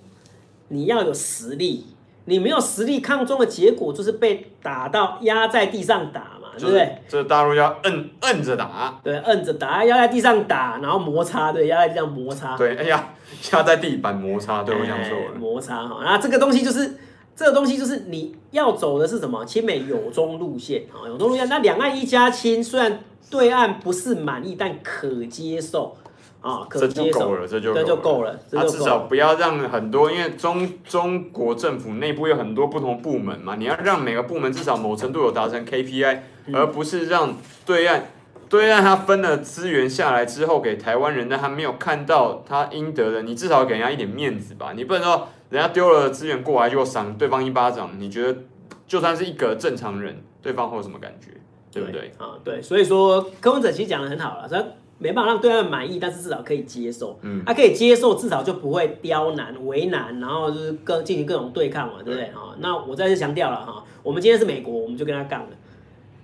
[0.69, 1.87] 你要有实力，
[2.25, 6.99] 你没有实力抗中的结果就是被打到压在地上打嘛，对不对？
[7.09, 13.11] 这大陆要摁摁着打，对，摁着打，要在地上打，然后摩擦，对，要在地上摩擦，对，哎呀，
[13.53, 16.97] 要在地板摩擦，对，我讲错了摩擦哈，那这个东西就是
[17.35, 19.45] 这个东西就是你要走的是什么？
[19.45, 21.49] 亲美友中路线啊，友中路线。
[21.49, 25.97] 那两岸一家亲，虽然对岸不是满意，但可接受。
[26.43, 28.39] 啊，这就够了，这就这就够了。
[28.53, 36.19] 他至少不要让很多，因为中中国政府内部有很多不同部门嘛，你要让每个部门至少某程度有达成 KPI，
[36.53, 38.11] 而不是让对岸
[38.49, 48.39] 对岸他分了资源下来之后给台湾人，但他没有看到他应得的，你至少给人家一点面子吧，你不能说人家丢了资源过来就赏对方一巴掌，你觉得
[48.87, 51.33] 就算是一个正常人，对方会有什么感觉，
[51.73, 52.13] 对不对？
[52.19, 54.65] 啊，对，所以说柯文哲其实讲的很好了，他。
[54.99, 57.19] 没办法让对岸满意，但是至少可以接受。
[57.21, 62.29] 嗯，他可以接受，至少就不会刁难、为难，然后就是各进行各种对抗嘛，对不对？
[62.29, 65.49] 啊、嗯，那我再次强调了哈，我们今天是美国，我们就跟他杠了。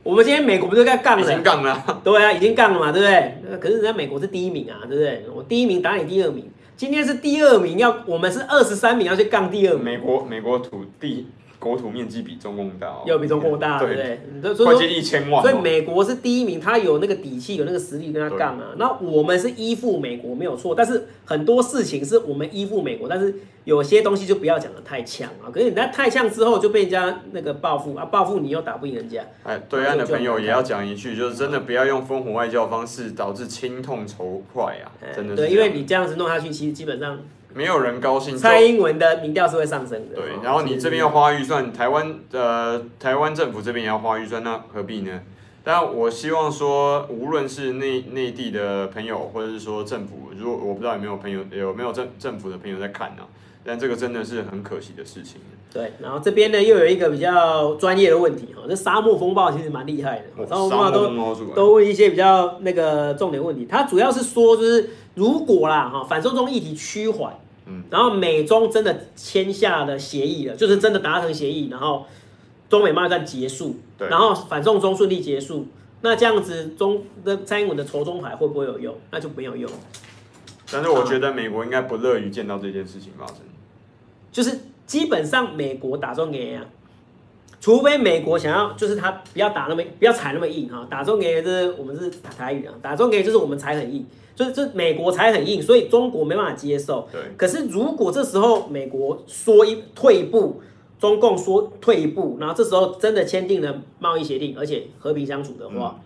[0.05, 1.23] 我们今天美国不是在杠了？
[1.23, 2.01] 已经杠了。
[2.03, 3.59] 对啊，已经杠了嘛，对不对？
[3.61, 5.25] 可是人家美国是第一名啊，对不对？
[5.33, 9.85] 我第一名打你第二名，今天是第二名，要我们是二十三名要去杠第二名。
[9.85, 11.29] 美国，美国土地。
[11.63, 13.95] 国土面积比中共大，要比中共大，对不
[14.53, 14.65] 对？
[14.65, 18.75] 快接一千万，所以美国是第一名，他有那个底气，有那个实力跟他杠啊。
[18.77, 25.47] 那我们是依附美国没有错，但是很多事情是我们依附美国，但是有些东西就不要讲的太呛啊。
[25.53, 29.25] 可是你那太呛之后就被人家那个报复啊，报复你又打不赢人家。
[29.45, 35.37] 哎，对岸的朋友也要讲一句，就是真的不要用烽火外交方式导致亲痛仇快啊，真的。
[35.37, 37.21] 对，因为你这样子弄下去，其实基本上。
[37.55, 38.37] 没有人高兴。
[38.37, 40.17] 蔡英文的民调是会上升的。
[40.17, 45.21] 对，然后你这边要花预算，台湾呃台湾政府这边也要花预算，那何必呢？
[45.65, 53.29] 但我希望说，无论是内内地的朋友，或者是说政府，如果我不知道有没有朋友有没有政政府的朋友在看呢、啊？
[53.65, 55.41] 但这个真的是很可惜的事情。
[55.73, 63.65] 对，然后这边呢又有一个比较专业的问题哈，这沙漠风暴其实蛮厉害的，沙漠风暴都都问一些比较那个重点问题。
[63.71, 67.33] 它主要是说，就是如果啦哈，反送中议题趋缓，
[67.67, 72.07] 嗯，然后美中真的签下了协议了，就是真的达成协议，然后。
[72.69, 75.67] 中美贸易战结束，然后反送中顺利结束，
[76.01, 78.97] 那这样子中的蔡英文的仇中牌会不会有用？
[79.11, 79.71] 那就没有用。
[80.73, 83.37] 但是我觉得美国应该不乐于见到这件事情发生。
[84.31, 86.65] 就是基本上美国打中给啊，
[87.63, 97.09] 除非美国想要，就是他不要打那么不要踩那么硬哈，打中给就是我们是台语啊，打中给就是我们踩很硬，就是这美国踩很硬，所以中国没办法接受。
[97.11, 97.21] 对。
[97.39, 100.61] 可是如果这时候美国说一退一步。
[101.03, 106.05] 中共说退一步，然后这时候真的签订了贸易协定，而且和平相处的话，嗯、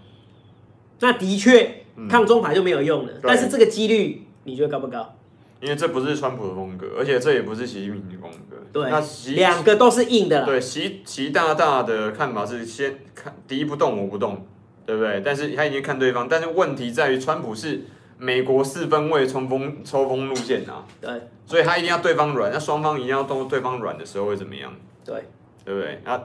[1.01, 3.13] 那的确抗中牌就没有用了。
[3.13, 5.15] 嗯、但是这个几率你觉得高不高？
[5.61, 8.57] 因为这不是川普的风格，而且这也不是习近平的风格。
[8.73, 10.45] 对，那习两个都是硬的。
[10.45, 14.47] 对，习习大大的看法是先看敌不动我不动，
[14.85, 15.23] 对不对？
[15.25, 17.83] 但是他已经看对方，但是问题在于川普是
[18.19, 20.85] 美国四分卫冲锋抽风路线啊。
[21.01, 21.11] 对，
[21.47, 24.71] 所以他一定要对方软，那双方一定要都对方软的时候会怎么样？
[25.05, 25.25] 对，
[25.65, 25.99] 对不对？
[26.05, 26.21] 啊，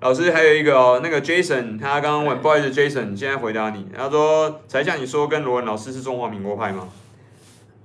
[0.00, 6.88] 老师还有一个哦，那个 Jason，他刚刚问，不好意思，Jason，现在回答你，他说才像你说跟罗文老师是中华民国派吗？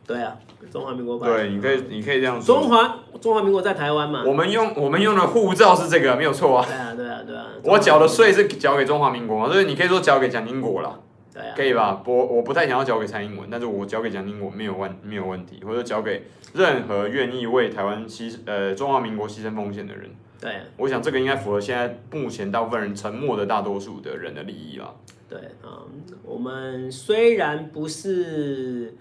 [0.07, 0.37] 对啊，
[0.71, 1.29] 中华民国版。
[1.29, 2.55] 对，你可以，你可以这样说。
[2.55, 4.23] 中华中华民国在台湾嘛？
[4.25, 6.65] 我们用我们用的护照是这个，没有错啊。
[6.65, 7.45] 对啊，对啊，对啊。
[7.63, 10.97] 我缴的税是缴给中华民国嘛，所以你可以说缴给蒋经国了。
[11.33, 11.53] 对啊。
[11.55, 12.01] 可以吧？
[12.05, 20.09] 我我不太想要缴给蔡英文，但是我缴给蒋经国没有问没有问题，或者缴给任何愿意为台湾牺呃中华民国牺牲奉献的人。
[20.39, 24.93] 对，我想这个应该符合现在目前大部分人沉默的大多数的人的利益啦。
[25.27, 25.83] 对啊，
[26.23, 28.95] 我们虽然不是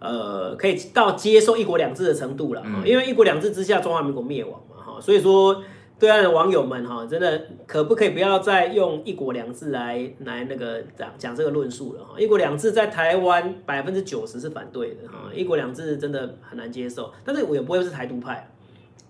[0.00, 5.62] 呃可以到接受一国两制的程度了，嗯，因为一国两制之下中华民国灭亡嘛，哈，所以说
[5.98, 12.18] 对岸的网友们哈，真的可不可以不要再用一国两制来来那个讲讲这个论述了哈？
[12.18, 18.50] 一国两制在台湾百分之九十是反对的哈，一国两制真的很难接受，但是我也不会是台独派。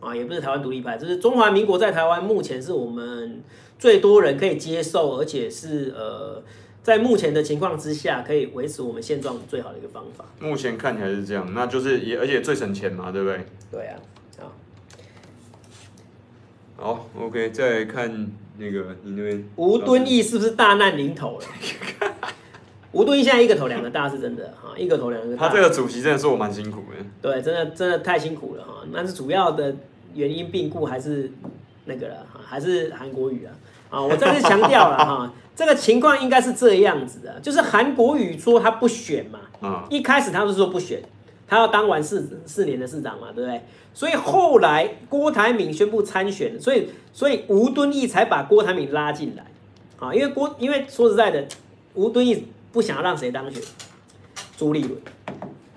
[0.00, 3.42] 啊，也不是台湾独立派，就是中华民国在台湾目前是我们
[3.78, 6.42] 最多人可以接受，而且是呃，
[6.82, 10.24] 在目前的情况之下可以维持我们现状最好的一个方法。
[10.40, 13.46] 目前看起来是这样，那就是也而且最省钱嘛，对不对？
[13.70, 13.96] 对啊，
[16.76, 21.46] 好，好，OK，再来看那个你那边吴敦义是不是大难临头了？
[22.92, 25.48] 吴敦义现在一个头两个大是真的哈，一个头两个大。
[25.48, 27.04] 他这个主席真的是我蛮辛苦的。
[27.22, 29.74] 对，真的真的太辛苦了哈，那是主要的。
[30.12, 31.30] 原因病故还是
[31.84, 33.54] 那个了哈，还是韩国语啊
[33.90, 34.00] 啊！
[34.00, 41.02] 我再次强调了哈， 这个情况应该是这样子的，就是韩国瑜说他不选嘛，一开始他是说不选，
[41.46, 43.60] 他要当完四四年的市长嘛，对不对？
[43.92, 49.44] 所以后来郭台铭宣布参选，所以所以吴敦义才把郭台铭拉进来
[49.98, 51.44] 啊，因为郭因为说实在的，
[51.94, 53.60] 吴敦义不想要让谁当选，
[54.56, 54.96] 朱立伦，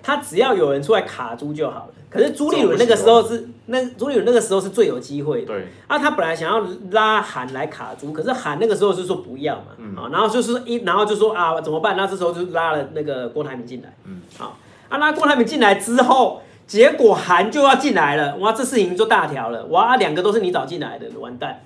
[0.02, 1.94] 他只要有人出来卡住就好了。
[2.14, 5.48] 可是朱立伦那个时候是那朱立伦那个时候是最有机会的。
[5.48, 5.66] 对。
[5.88, 9.66] 啊，他本来想要拉韩来卡朱，可是韩那个时候是说不要嘛。
[9.78, 9.96] 嗯。
[9.96, 11.96] 啊，然后就是一，然后就说啊怎么办？
[11.96, 13.92] 那这时候就拉了那个郭台铭进来。
[14.04, 14.22] 嗯。
[14.38, 14.56] 好，
[14.88, 21.62] 啊拉郭台铭进来之后，结果韩就要进来了，哇，这事情就大条了，哇，两个都是你找进来的，完蛋。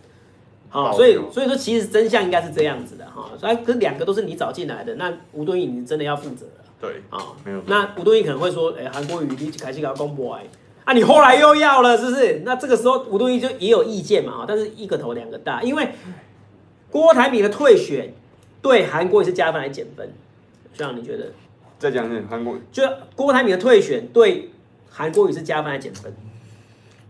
[0.71, 6.65] 好，所以所以说其实真相应该是这样子的哈，所以这两个都是你找进来的，那吴敦义你真的要负责了。
[6.81, 7.61] 对啊，没有。
[7.67, 10.45] 那吴敦义可能会说：“哎、欸，韩国瑜你开始搞公博哎，
[10.85, 14.45] 啊，你后来又要了，是不是？”那这个时候吴敦义就也有意见嘛，哈。
[14.47, 15.89] 但是一个头两个大，因为
[16.89, 18.15] 郭台铭的退选
[18.63, 20.07] 对韩国瑜是加分还是减分？
[20.73, 21.33] 学长你觉得？
[21.81, 22.83] 再讲一遍，韩国就
[23.17, 24.51] 郭台铭的退选对
[24.89, 26.15] 韩国瑜是加分还是减分？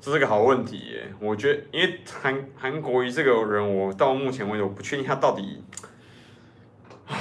[0.01, 1.13] 这是个好问题耶。
[1.21, 5.63] 我觉得，因为韩韩国瑜这个人，我到目前为止我不确定他到底，
[7.07, 7.17] 唉，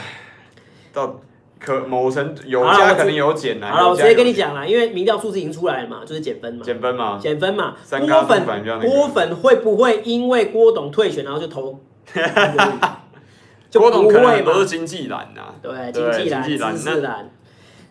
[0.93, 1.19] 到。
[1.59, 3.71] 可某层有加可能有减啊。
[3.71, 6.63] 好了，我直接跟你讲啦，因为民调数字已经出来了嘛，就是减分嘛。
[6.63, 7.19] 减分嘛。
[7.19, 7.75] 减分嘛。
[7.89, 8.45] 郭粉
[8.81, 11.79] 郭粉会不会因为郭董退选然后就投？
[13.73, 15.53] 郭董可能都是经济蓝呐。
[15.61, 17.29] 对，经济蓝、知识蓝。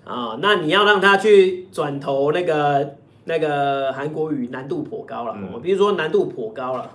[0.04, 5.36] 啊，那你要让他去转投那个那个韩国语，难度颇高了。
[5.52, 6.90] 我比如说难度颇高了哈。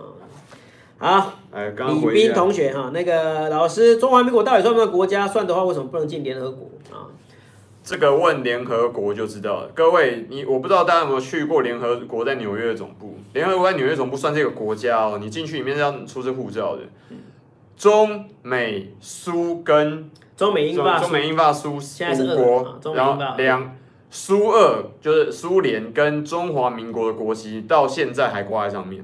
[1.02, 5.28] 好，李斌同学哈，那个老师，中华民国到底算不算国家？
[5.28, 7.10] 算的话，为什么不能进联合国啊？
[7.84, 9.72] 这个问联合国就知道了。
[9.74, 13.16] 各位，你我不知道大家有没有去过联合国在纽约的总部？
[13.34, 16.84] 联合国在纽约总部算是一个国家哦，你进去里面是要出示护照的。
[17.76, 21.80] 中美苏跟中美英法中美英法苏五
[22.36, 23.76] 国，然后两
[24.12, 29.04] 苏二就是苏联跟中华民国的国旗到现在还挂在上面。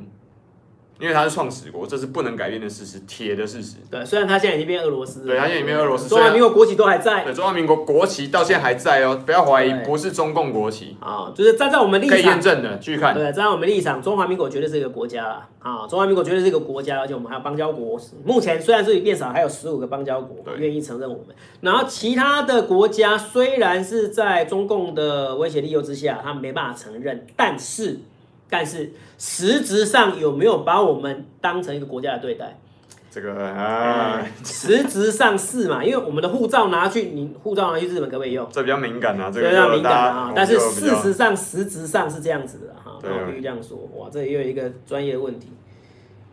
[0.99, 3.77] 因为它是创始国，这是不能改变的事实，铁的事实。
[3.91, 6.09] 对，虽然它现在已经变俄罗斯了，对，他现在已经变俄罗斯。
[6.09, 7.23] 中华民国国旗都还在。
[7.23, 10.97] 对，中华民国国旗到现在还在哦，不要怀疑，不是中共国旗。
[10.99, 12.15] 啊，就是站在我们立场。
[12.15, 13.13] 可以验证的，继续看。
[13.13, 15.47] 对，站在我们立场，中华民国绝对是一个国家了。
[15.59, 17.99] 啊，中华民国绝对是一个国家，而且我们还有邦交国。
[18.23, 21.35] 目前虽然这里变少，还有十五个邦交国愿意承认我们。
[21.61, 27.99] 然后其他的国家虽然是在中共的威胁利诱之下，他们没办法承认，但是。
[28.49, 32.57] 但是实质上有没有把我们当成一个国家的对待？
[33.09, 35.83] 这个啊，实质上是嘛？
[35.83, 38.47] 因为我们的护照拿去，你护照拿去日本可不可以用？
[38.51, 40.31] 这比较敏感啊，这个比较敏感啊。
[40.35, 42.99] 但是事实上，实质上是这样子的哈。
[43.01, 43.77] 对，我必须这样说。
[43.95, 45.47] 哇，这也有一个专业的问题。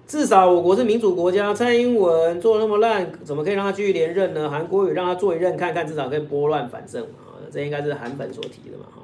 [0.06, 4.50] 至少我国是民主国家，蔡英文做的那么烂，怎么可以让他继续连任呢？
[4.50, 7.40] 韩国瑜让他做一任看看，至少可以拨乱反正啊。
[7.50, 9.02] 这应该是韩粉所提的嘛哈。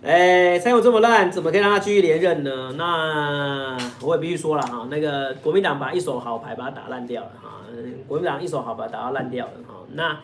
[0.00, 2.72] 哎，蔡英文这么烂，怎么可以让他继续连任呢？
[2.76, 7.60] 那我也必须说了哈，那个国民党把一手好牌把他打烂掉了哈，
[8.06, 9.74] 国民党一手好牌打到烂掉了哈。
[9.94, 10.20] 那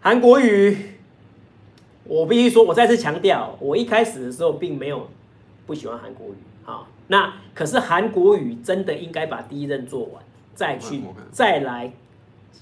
[0.00, 0.94] 韩国瑜，
[2.04, 5.08] 我必须说，我再次强调，我一开始的时候并没有
[5.66, 6.86] 不喜欢韩国瑜哈。
[7.08, 10.22] 那可是韩国瑜真的应该把第一任做完，
[10.54, 11.02] 再去
[11.32, 11.92] 再来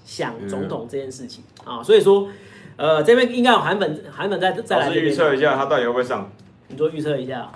[0.06, 1.82] 想总统这件事情啊。
[1.82, 2.28] 所以说，
[2.76, 6.32] 呃，这边应该有韩粉，韩粉再再来预测一下他到底会不会上。
[6.74, 7.52] 你做预测一下，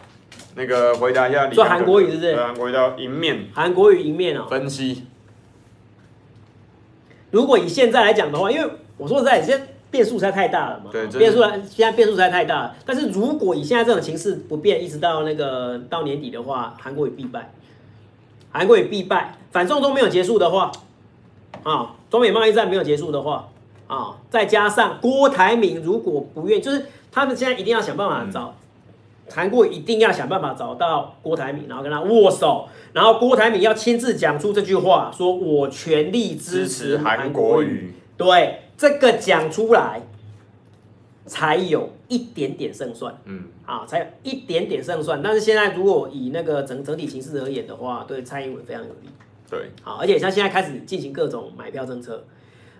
[0.54, 1.50] 那个回答一下。
[1.50, 2.36] 说韩国语是不是？
[2.36, 3.48] 韩国语叫赢面。
[3.52, 4.46] 韩国语赢面哦。
[4.48, 5.06] 分析。
[7.32, 10.90] 如果以现在来讲的话，因为我说实在，现在变数实在太大了嘛。
[10.92, 11.08] 对。
[11.08, 12.76] 变数来，现在变数实在太大了。
[12.86, 17.52] 但是如果以现在这种形势不变，一直到那个到年底的话，韩国语必败。
[18.52, 19.34] 韩国语必败。
[19.50, 20.70] 反正都没有结束的话，
[21.64, 23.48] 啊，中美贸易战没有结束的话，
[23.88, 28.54] 啊，再加上郭台铭如果不愿意，就是他们现在一定要想办法找。
[28.54, 28.54] 嗯
[29.30, 37.92] 韩国一定要想办法找到郭台铭，然后跟他握手，然后郭台铭要亲自讲出这句话，说我全力支持韩国瑜。
[38.16, 40.02] 对，这个讲出来，
[41.26, 43.16] 才有一点点胜算。
[43.26, 45.22] 嗯，啊，才有一点点胜算。
[45.22, 49.08] 但是现在如果以那个整整体形势而言的话，对蔡英文非常有利。
[49.50, 52.24] 对，好，而且像现在开始进行各种买票政策，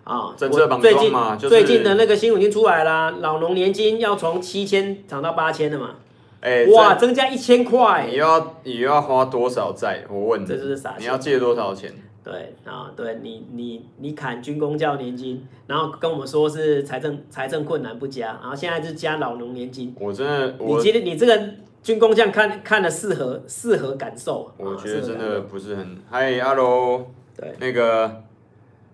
[0.03, 5.95] 啊，政策绑桩嘛，最近最近的那个新闻已经出来啦，老农年金要从七千涨到八千的嘛。
[6.41, 10.05] 哎，哇，增加一千块，你要你要花多少债？
[10.09, 11.01] 我问你，这就是傻钱。
[11.01, 11.91] 你要借多少钱？
[12.23, 19.93] 对啊，对你你你砍军工教年金，然后跟我们说是财政财政困难不加，然后现在就加老农年金。
[19.99, 21.41] 我真的，你觉得你这个
[21.81, 24.49] 军工匠看看了适合适合感受？
[24.57, 25.97] 我觉得真的不是很。
[26.09, 28.23] 嗨，阿罗，对，那个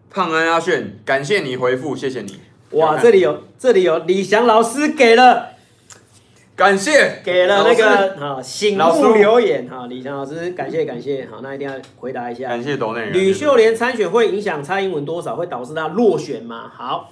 [0.10, 2.40] 胖安阿炫，感谢你回复，谢谢你。
[2.72, 5.55] 哇，这里有这里有李翔老师给了。
[6.56, 12.48] 感谢给了那个好醒目留言哈，李强老师感谢感谢好，那一定要回答一下。
[12.48, 13.10] 感谢董内。
[13.10, 15.36] 吕秀莲参选会影响蔡英文多少？
[15.36, 16.72] 会导致他落选吗？
[16.74, 17.10] 好，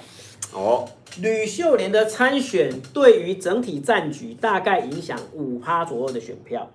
[0.54, 0.88] 哦，
[1.20, 6.72] 吕秀莲的参选对于整体战局大概影响五趴左右的选票。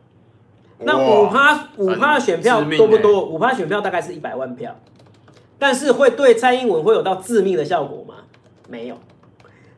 [0.80, 3.24] 那五趴五趴的选票多不多？
[3.24, 4.78] 五趴选票大概是一百万票，
[5.58, 8.16] 但是会对蔡英文会有到致命的效果吗？
[8.68, 8.98] 没有。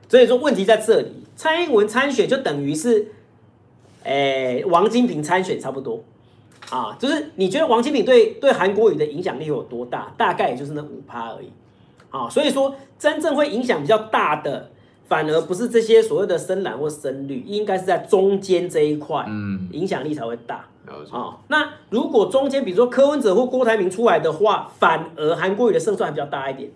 [0.09, 1.25] 所以说问题在这里。
[1.41, 3.13] 蔡英文参选就等于是，
[4.05, 6.05] 诶、欸，王金平参选差不多，
[6.69, 10.13] 啊，就是你觉得王金平对对韩国瑜的影响力有多大？
[10.19, 11.51] 大概也就是那五趴而已，
[12.11, 14.71] 啊，所以说真正会影响比较大的，
[15.09, 20.67] 反而不是这些所谓的深蓝或深绿，应该是在中间这一块，嗯，影响力才会大，
[21.11, 26.71] 啊，那如果中间比如说柯文哲或郭台铭出来的话，反而韩国瑜的胜算还比较大一点。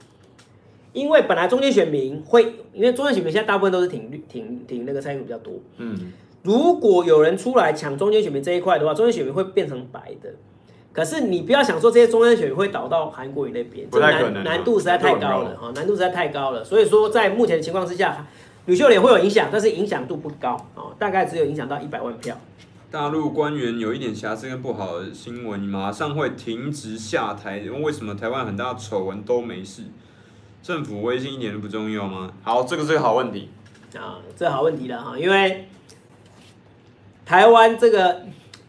[0.94, 5.52] 因为本来中间选民会，因为中间选民现在大部分都是挺绿、挺挺那个蔡英文比较多。
[5.76, 10.30] 嗯，如果有人出来抢中间选民这一块的话，中间选民会变成白的。
[10.92, 16.64] 可是你不要想说这些中间选民会倒到韩国瑜那边，这难难度实在太高了哈，难度实在太高了。
[16.64, 18.24] 所以说在目前的情况之下，
[18.66, 22.36] 吕秀莲会有影响，但是影响度不高啊，大概只有影响到一百万票。
[22.92, 27.58] 大陆官员有一点瑕疵跟不好的新闻，马上会停职下台。
[27.58, 29.82] 因为为什么台湾很大丑闻都没事？
[30.64, 32.32] 政府微信一点都不重要吗？
[32.42, 33.50] 好，这个是个好问题
[33.94, 35.68] 啊，这好问题了哈，因为
[37.26, 38.22] 台湾这个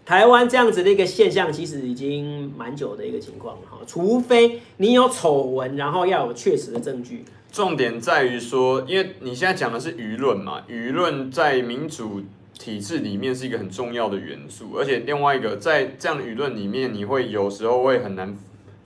[0.05, 12.21] 台湾这样子的一个现象，其实已经蛮久的一个情况了哈，除非你有丑闻，然后要有确实的证据，重点在于说，因为你现在讲的是舆论嘛，舆论在民主
[12.59, 18.37] 体制里面是一个很重要的元素，而且另外一个在这样的舆论里面，你会有时候会很难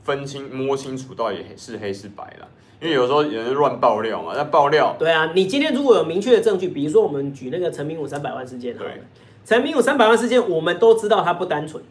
[0.04, 2.48] 分清摸清楚到底是黑是白啦。
[2.82, 4.96] 因为有时候有人乱爆料嘛，那爆料。
[4.98, 8.88] 对啊，你今天如果有明确的证据，比如说我们举那个陈明武三百万事件，对，
[9.46, 11.84] 陈明武三百万事件，我们都知道他不单纯，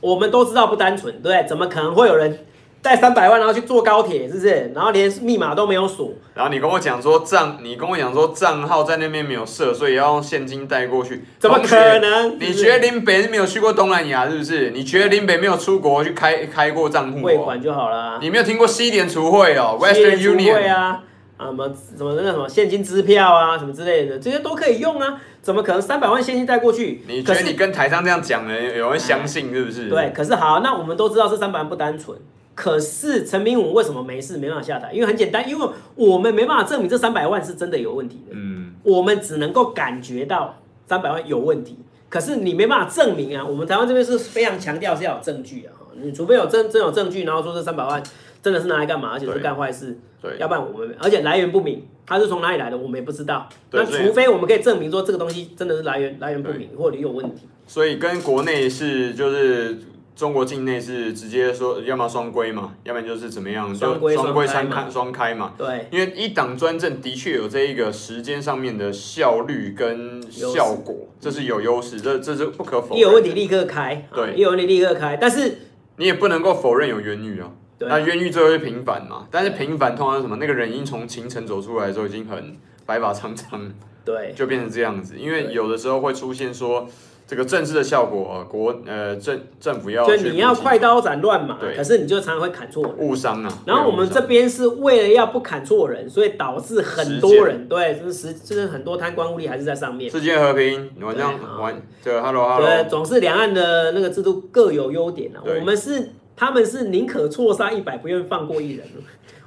[0.00, 1.44] 我们都知道不单纯，对？
[1.48, 2.38] 怎么可能会有人？
[2.86, 4.70] 带三百万，然后去坐高铁，是不是？
[4.72, 6.12] 然后连密码都没有锁。
[6.34, 11.24] 然后你跟我讲说账，你跟我讲说账号在那边没有设，所以要用现金带过去。
[11.40, 12.38] 怎么可能？
[12.38, 14.70] 你觉得林北是没有去过东南亚，是不是？
[14.70, 17.22] 你觉得林北没有出国去开开过账户？
[17.22, 18.20] 汇款就好了。
[18.22, 21.02] 你没有听过西点储汇哦，Western Union 啊，
[21.38, 21.68] 啊什么
[21.98, 25.20] 什么那个什么现金支票啊，什么之类的，这些都可以用啊。
[25.42, 27.02] 怎么可能三百万现金带过去？
[27.08, 29.88] 你觉得你跟台上这样讲的，有人相信是不是？
[29.88, 32.16] 对，可是好，那我们都知道是三百万不单纯。
[32.56, 34.90] 可是陈明武为什么没事没办法下台？
[34.90, 38.32] 因为很简单，因为我们没办法证明这三百万是真的有问题的。
[38.34, 41.76] 嗯，我们只能够感觉到三百万有问题，
[42.08, 43.44] 可是你没办法证明啊。
[43.44, 48.02] 我们台湾这边是非常强调是要有证据啊，你除非有真真有证据，然后说这三百万
[48.42, 53.46] 真的是拿来干嘛，而且是干坏事，对，要不然我们而且来源不明，它是从哪里来的，我们也不知道。
[53.72, 57.42] 那除非我们可以证明说这个东西真的是来源来源不明，或者有问题。
[57.66, 59.76] 所以跟国内是就是。
[60.16, 65.52] 中国境内是直接说，要么双规嘛，要不然就是怎么样，双规双规双开双开嘛。
[65.58, 72.96] 对，因为一党专政的确有这一个时间上面的效率跟效果，这是有优势，这这是不可否认。
[72.96, 75.58] 一有问题立刻开，对，一有问题立刻开，但是
[75.96, 77.52] 你也不能够否认有冤狱啊。
[77.80, 79.28] 那冤狱最后是平反嘛？
[79.30, 80.36] 但是平反通常是什么？
[80.36, 82.56] 那个人已经从秦城走出来的时候，已经很
[82.86, 83.70] 白发苍苍，
[84.02, 85.16] 对，就变成这样子。
[85.18, 86.88] 因为有的时候会出现说。
[87.26, 93.52] 这个政治的效果，国呃政政府要，就你要快刀斩乱麻，可是你就常常会砍错人，误伤啊。
[93.66, 100.08] 然后我们这边是为了要不砍错人，所以导致很多人对，就是实就是很多贪官污吏还是在上面。
[100.08, 105.42] 世界和平，你玩这样玩，这 Hello Hello，对，总是两岸的那个制度各有优点啊。
[105.44, 108.86] 我们是他们是宁可错杀一百，不愿放过一人。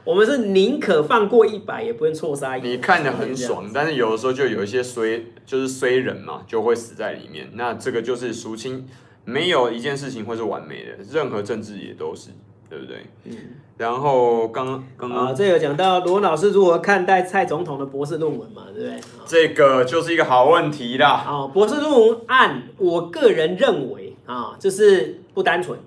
[0.09, 2.67] 我们是宁可放过一百，也不愿错杀一。
[2.67, 7.47] 你看得很爽，但是有的时候就有一些衰，就是衰人嘛，就会死在里面。
[7.53, 8.87] 那这个就是孰轻，
[9.23, 12.31] 没有一件事情会是完美的，任何政治也都是，
[12.67, 13.05] 对不对？
[13.25, 13.35] 嗯。
[13.77, 14.65] 然后刚
[14.97, 18.99] 刚刚啊，这有讲到罗老师如何看待蔡总统的博士论文嘛，对不对？
[19.27, 21.17] 这个就是一个好问题啦。
[21.17, 25.77] 好，博士论文案，我个人认为啊，就是不单纯，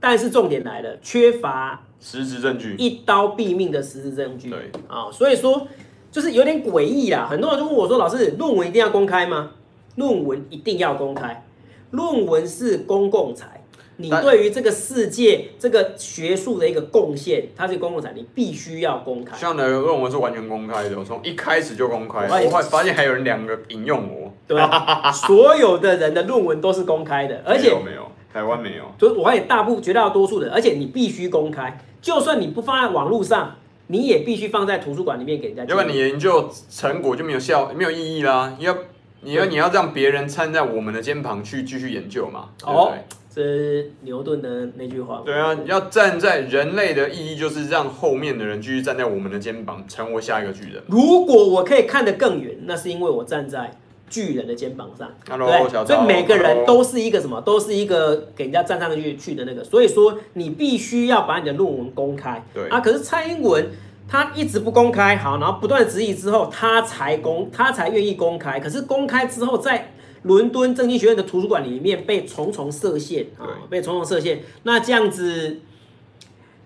[0.00, 1.84] 但是重点来了，缺乏。
[2.00, 4.50] 实质证据，一刀毙命的实质证据。
[4.50, 5.68] 对啊、哦，所以说
[6.10, 7.26] 就是有点诡异啦。
[7.30, 9.52] 很多人就问我说：“老师，论文一定要公开吗？”
[9.96, 11.44] 论文一定要公开，
[11.90, 13.60] 论文是公共财，
[13.96, 19.36] 你对于这个世界这个学术的一个贡献，它是公共财，你必须要公开。
[19.36, 22.20] 像的论文是完全公开的，从一开始就公开。
[22.28, 24.62] 我还发现还有人两个引用我，对，
[25.12, 31.76] 所有的人的论文都是公开的，而且没有，没有台湾没有，就我发现大部绝大多数的，而且你必须公开。
[32.00, 33.56] 就算你不放在网络上，
[33.88, 35.64] 你也必须放在图书馆里面给人家。
[35.64, 38.54] 要不然你研究成果就没有效，没有意义啦。
[38.58, 38.76] 你要，
[39.22, 42.50] 你要，你要让别人站在我们的肩膀去继续研究嘛？
[42.64, 42.94] 哦，
[43.34, 45.22] 这是牛顿的那句话。
[45.24, 50.82] 对啊，要站在人类的意义就是让后面的人继续站在我们的肩膀，成为下一个巨人。
[50.88, 53.78] 如果我可以看得更远，那是因为我站在。
[54.10, 59.64] 巨人的肩膀上，Hello, 对，所以每个人都是一个什么，都是一个给人家站上去去的那个。
[59.64, 62.44] 所以说，你必须要把你的论文公开。
[62.52, 63.70] 对啊，可是蔡英文
[64.08, 68.58] 他一直不公开，好，然后不断的质疑之后，他才公，他才愿意公开。
[68.58, 69.92] 可是公开之后，在
[70.24, 74.40] 伦敦政经学院的图书馆里面被重重设限啊，被重重设限。
[74.64, 75.60] 那这样子。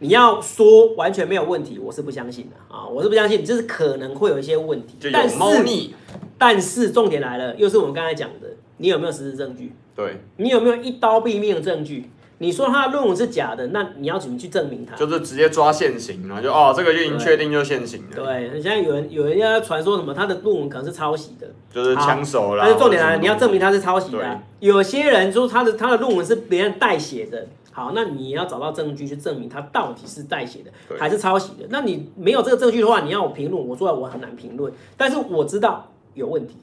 [0.05, 2.87] 你要说完全没有问题，我是不相信的啊！
[2.87, 4.97] 我是不相信，就是可能会有一些问题。
[5.01, 5.95] 就有猫腻。
[6.37, 9.73] 但是重点来了，又是我们刚才讲的，你有没有实质证据？
[9.97, 12.11] 对，你有没有一刀毙命的证据？
[12.37, 14.95] 你说他的论文是假的，那你要怎么去证明他？
[14.95, 16.39] 就是直接抓现行啊！
[16.43, 18.17] 就哦，这个就已经确定就现行了。
[18.17, 22.65] 对，现在有人有人要传说什么，他的论文可能是抄袭的，就是枪手啦。
[22.67, 24.41] 但是重点来了，你要证明他是抄袭的。
[24.61, 27.47] 有些人说他的他的论文是别人代写的。
[27.77, 31.67] 好，那你要找到证据去证明他到底是代写的还是抄袭的。
[31.71, 34.73] 那你没有这个证据的话，你要我评论，我说我很难评论。
[34.97, 36.55] 但是我知道有问题，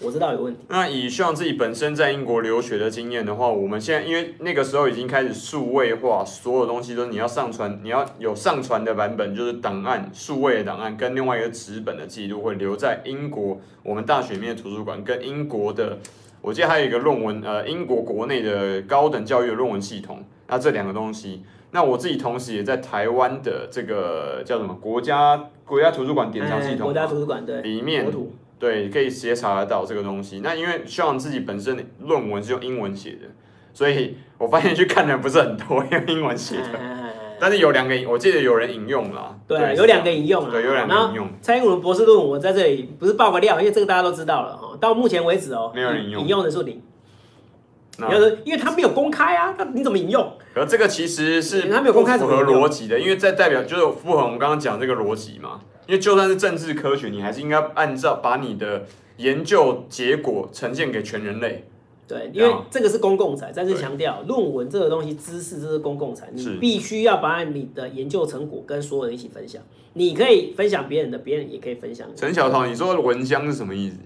[0.00, 0.58] 我知道有问题。
[0.66, 15.98] 那以像自己本身在英国留学的经验的话，我们现在因为那个时候已经开始数位化，所有东西都你要上传，你要有上传的版本，就是档案数位的档案，跟另外一个纸本的记录会留在英国我们大学里面的图书馆，跟英国的。
[16.42, 28.04] 我记得还有一个论文，呃，英国国内的高等教育的论文系统，那这两个东西那我自己同时也在台湾的这个叫什么国家国家图书馆典藏系统，国家图书馆对里面
[28.58, 30.40] 对可以直接查得到这个东西。
[30.40, 33.28] 那因为 Sean 自己本身论文是用英文写的，
[33.72, 37.01] 所以我发现去看的人不是很多，用英文写的。
[37.42, 39.36] 但是有两个，我记得有人引用了。
[39.48, 40.52] 对，对有两个引用了。
[40.52, 41.28] 对，有两个引用。
[41.40, 44.78] 蔡英文博士论文，我在这里不是爆个料，因为这个大家都知道了哈。
[44.80, 46.80] 到目前为止哦，没有人引用，引用的是零。
[47.98, 50.32] 有的，因为他没有公开啊，那你怎么引用？
[50.54, 55.62] 而这个其实是他没有公开，符合逻辑的，因为在代表就是符合我们刚刚讲这个逻辑嘛。
[55.88, 58.84] 因为就算是政治科学，你还是应该按照把你的
[59.16, 61.64] 研究结果呈现给全人类。
[62.12, 69.62] 对，因为这个是公共财，再次强调，论文这个东西，知识这是公共财，你必须要把你的研究成果跟所有人一起分享。
[69.94, 72.06] 你可以分享别人的，别人也可以分享。
[72.14, 73.96] 陈小桃，你说蚊香是什么意思？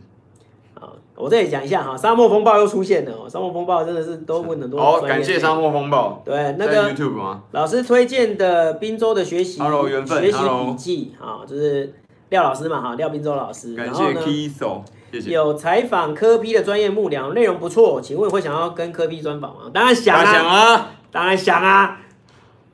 [0.74, 4.80] 啊，我这里讲一下哈，沙漠风暴又出现了哦，沙漠风暴真的是都问很多。
[4.80, 6.22] 好，感谢沙漠风暴。
[6.24, 7.42] 对，那个 YouTube 吗？
[7.50, 11.92] 老师推荐的滨州的学习，Hello 缘分，学习笔记啊，就是
[12.28, 13.74] 廖老师嘛哈，廖滨州老师。
[13.74, 14.82] 感谢 Kiso。
[15.24, 19.62] 有采访柯 P 的专业幕僚，内容不错，请问会想要跟柯 P 专访吗？
[19.72, 21.98] 当然想啊，想啊，当然想啊。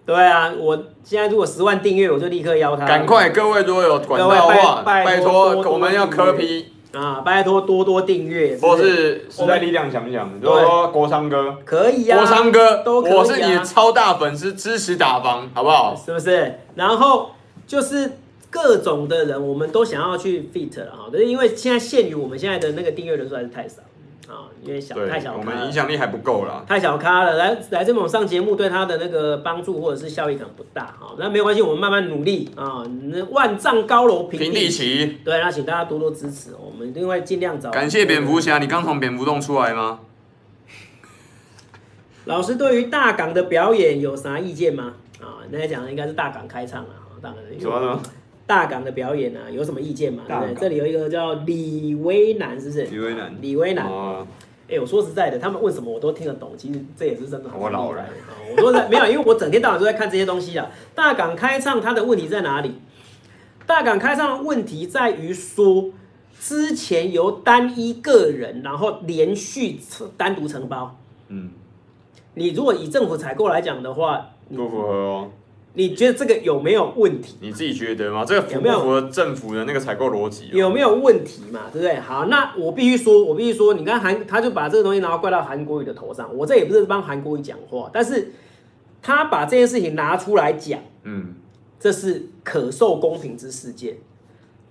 [0.05, 2.85] 对啊，我现在如果十万订阅，我就立刻邀他。
[2.85, 8.59] 赶快，各位如果有管道的话，拜托，我们要柯 P 啊，拜托多多订阅。
[8.61, 10.29] 或是时代力量想不想？
[10.41, 15.95] 就说国商哥可以啊，国商哥都可以，我是你的超大粉丝，支持打房，好不好？
[15.95, 16.59] 是不是？
[16.75, 17.31] 然后
[17.67, 18.19] 就是。
[18.53, 23.81] 各种的人，我们都想要去 fit 了哈，但是因为现在限于我们现在的那个订阅人数还是太少
[24.29, 27.37] 啊，因为小太小，我们影响力还不够啦，太小咖了。
[27.37, 32.85] 来来这种上节目对他的那个帮助或者是效益可能不大哈，那没关系，我们慢慢努力啊。
[33.31, 37.71] 万丈高楼平地起，对，那请大家多多支持，我们另外尽量找。
[37.71, 40.01] 感谢蝙蝠侠，你刚从蝙蝠洞出来吗？
[42.27, 44.95] 老师对于大港的表演有啥意见吗？
[45.21, 47.59] 啊，那讲的应该是大港开唱了啊，大港的。
[47.59, 48.03] 什么什么？
[48.53, 50.25] 大港的表演啊，有什么意见吗？
[50.29, 50.55] 对不对？
[50.61, 52.83] 这里有一个叫李威南，是不是？
[52.83, 53.87] 李威南，李威南。
[53.87, 54.27] 哦。
[54.69, 56.53] 哎，我说实在的，他们问什么我都听得懂。
[56.59, 57.59] 其实这也是真的很。
[57.59, 58.05] 我老了。
[58.59, 60.71] 我 说没有，因为我整天到晚都在看这些东西啊。
[60.95, 62.75] 大港开唱，它的问题在哪里？
[63.67, 65.87] 大港开唱的问题在于说，
[66.39, 69.81] 之前由单一个人，然后连续
[70.19, 70.99] 单独承包。
[71.29, 71.53] 嗯。
[72.35, 75.31] 你如果以政府采购来讲的话，不符合哦。
[75.75, 77.37] 你觉得这个有没有问题？
[77.41, 78.25] 你自己觉得吗？
[78.27, 80.51] 这个符不符合政府的那个采购逻辑？
[80.53, 81.63] 有没有问题嘛？
[81.73, 81.99] 对不对？
[81.99, 86.29] 好，那我必须说，我必须说，你看韩，他就把这个东西然后怪到韩国瑜的头上。
[86.37, 88.33] 我这也不是帮韩国瑜讲话，但是
[89.01, 91.35] 他把这件事情拿出来讲，嗯，
[91.81, 93.97] 这是可受公平之事件，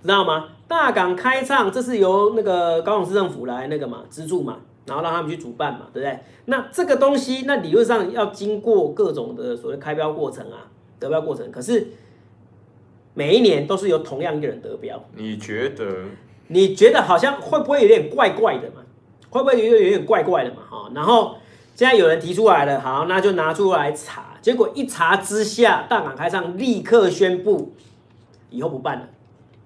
[0.03, 0.49] 知道吗？
[0.67, 6.19] 大港开唱，这是由那个高雄市政府来那个嘛资助嘛，然后让他们去主办嘛，对不对？
[6.45, 10.69] 那这个东西，那理论上要经过各种的所谓开标过程啊。
[11.01, 11.87] 得标过程，可是
[13.13, 15.03] 每一年都是由同样一个人得标。
[15.17, 16.05] 你觉得？
[16.47, 18.83] 你觉得好像会不会有点怪怪的嘛？
[19.29, 20.57] 会不会有有点怪怪的嘛？
[20.69, 21.37] 哈，然后
[21.75, 24.37] 现在有人提出来了，好，那就拿出来查。
[24.41, 27.73] 结果一查之下，大港开上立刻宣布
[28.49, 29.07] 以后不办了。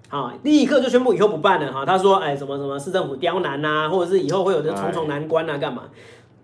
[0.08, 1.72] 好，立刻就宣布以后不办了。
[1.72, 5.84] 哈，他说，哎，什么什么市政府刁难呐，或者是以后会有这重重难关啊，干嘛？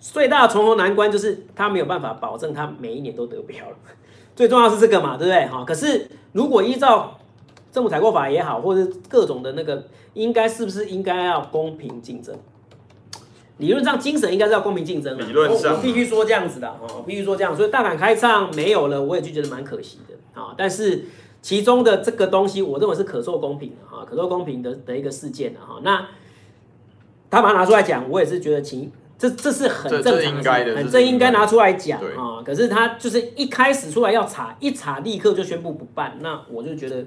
[0.01, 3.77] 最大的重重难关就是他没有办法保证他每一年都得标了。
[4.35, 5.47] 最重要是这个嘛，对不对？
[5.47, 7.19] 哈，可是如果依照
[7.71, 12.35] 政府采购法也好，或者是各种的那个，应该是不是应该要公平竞争？
[13.59, 15.17] 理论上精神应该是要公平竞争。
[15.19, 17.55] 理论上，我必须说这样子的，哈，必须说这样。
[17.55, 20.55] 所以大胆开唱没有了，我也就觉得蛮可惜的啊。
[20.57, 21.05] 但是
[21.43, 25.81] 其中的这个东西，我认为是可受公平的哈，可受公平的的一个事件的哈。
[25.83, 26.09] 那
[27.31, 28.91] 他把它拿出来讲，我也是觉得其。
[29.23, 32.43] 这这是很正常的，的很正应该拿出来讲啊。
[32.45, 37.05] 可是他就是一开始出来要查，一查立刻就宣布不办，那我就觉得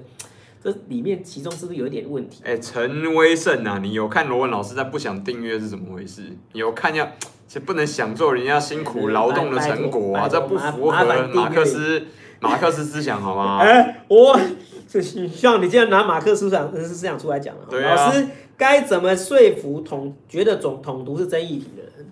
[0.64, 2.40] 这里面其中是不是有一点问题？
[2.42, 6.22] 哎，陈威胜啊，你有看罗文老师在不想订阅是怎么回事？
[6.52, 7.04] 你有看要，
[7.46, 12.02] 其实不能享受人家辛苦劳动的成果啊，这不符合马克思
[12.40, 13.58] 马克思思想好吗？
[13.62, 14.40] 哎，我
[14.88, 18.26] 就希望你竟然拿马克思思想思想出来讲了，对啊、老师
[18.56, 22.06] 该怎么说服统觉得总统独是争议题的人？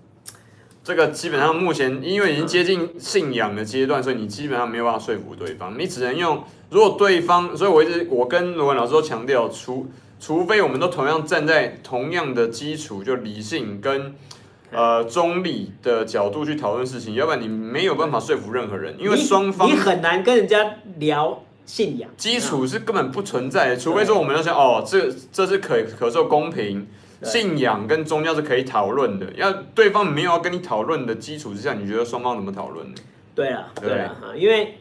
[0.83, 9.87] 这个基本上目前因为已经接近信仰的阶段，所以你基本上没有办法说服对方，你只能用如果对方，所以我一直我跟罗文老师都强调，除
[10.21, 14.15] 除非我们都同样站在同样的基础，就理性跟
[14.71, 26.87] 呃中立的角度去讨论事情，要不然你没有办法说服任何人，因为双方你，你很难跟人家聊信仰，基础是根本不存在的，除非说我们要想哦，这这是可可受公平。
[27.23, 32.95] 信仰跟宗教是可以讨论的，要对方没有要跟你讨论的基础之下，你觉得双方怎么讨论呢？
[33.35, 34.75] 对啊，对啊，因为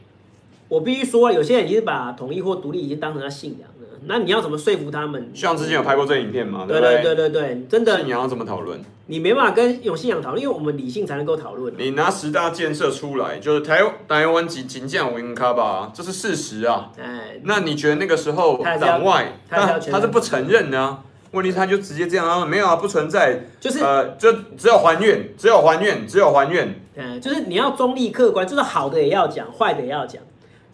[0.67, 3.72] 我必须说，有些人已经把统一或独立已经当成他信仰了。
[4.05, 5.31] 那你要怎么说服他们？
[5.33, 6.65] 像之前有拍过这影片嘛？
[6.67, 7.97] 对对对对对，真的。
[7.99, 8.79] 信仰要怎么讨论？
[9.07, 11.73] 你没办法跟有信仰讨论，因为我们理性才能够讨论。
[11.77, 16.89] 你拿十大建设出来，就是台台湾仅仅这样无卡吧，这是事实啊。
[16.97, 20.99] 哎，那你觉得那个时候党外他他是不承认呢啊？
[21.31, 26.79] 问题他就直接这样啊，没有啊，不存在，就是呃，就只有还愿，只有还愿，只有还愿。
[26.95, 30.21] 嗯，就是你要中立客观，就是好的也要讲，坏的也要讲。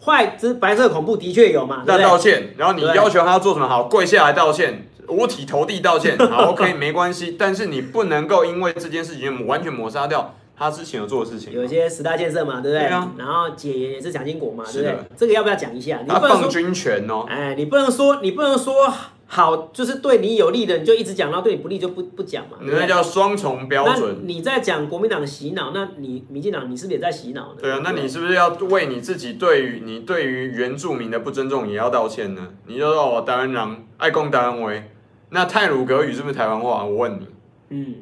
[0.04, 1.82] 坏，之白色恐怖的确有嘛？
[1.86, 3.68] 那道歉，然后你要求他做什么？
[3.68, 7.36] 好，跪下来道歉，五体投地道歉， 好，OK，没关系。
[7.38, 11.52] 但是你不能够因为这件事情完全抹杀掉他之前有做的事情。
[11.52, 12.80] 有一些十大建设嘛，对不对？
[12.80, 13.10] 对啊。
[13.16, 14.96] 然后解严也是蒋经国嘛，对不对？
[15.16, 15.98] 这个要不要讲一下？
[16.02, 17.24] 你不能说放军权哦。
[17.28, 18.92] 哎，你不能说，你不能说。
[19.32, 22.56] 好，就是对你有利的，你就一直讲，然后对你不利就不不讲嘛。
[22.60, 24.22] 你那叫双重标准。
[24.24, 27.60] 你在讲国民党的洗脑，那你民进党你是不是也在洗脑呢？
[27.60, 32.48] 对啊，那你是不是要为你自己对于你对于原住民的不尊重也要道歉呢？
[32.66, 34.90] 你就说我台湾人爱共台湾威，
[35.28, 36.84] 那泰鲁格语是不是台湾话？
[36.84, 37.28] 我问你。
[37.68, 37.94] 嗯。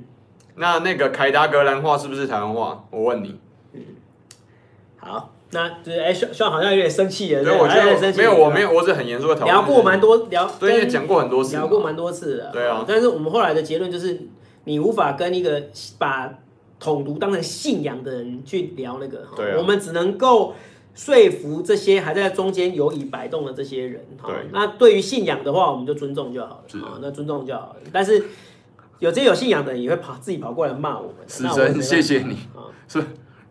[0.55, 2.87] 那那个凯达格兰话是不是台湾话？
[2.91, 3.39] 我问你。
[3.75, 3.83] 嗯。
[4.97, 5.35] 好。
[5.51, 9.55] 那就是哎，希望好像有点生气了，对，我觉得没有，我没有，我是很严肃的讨论。
[9.55, 12.51] 聊过蛮多聊，对，讲过很多次，聊过蛮多次的。
[12.53, 14.21] 对啊，但是我们后来的结论就是，
[14.65, 15.63] 你无法跟一个
[15.97, 16.35] 把
[16.79, 19.27] 统独当成信仰的人去聊那个。
[19.35, 20.55] 对，我们只能够
[20.95, 24.07] 说服这些还在中间犹豫摆动的这些人。
[24.23, 26.65] 对，那对于信仰的话，我们就尊重就好了。
[26.67, 27.77] 是啊，那尊重就好了。
[27.91, 28.23] 但是
[28.99, 31.27] 有这些有信仰的人也会跑自己跑过来骂我们。
[31.27, 33.03] 死神，谢谢你啊，是。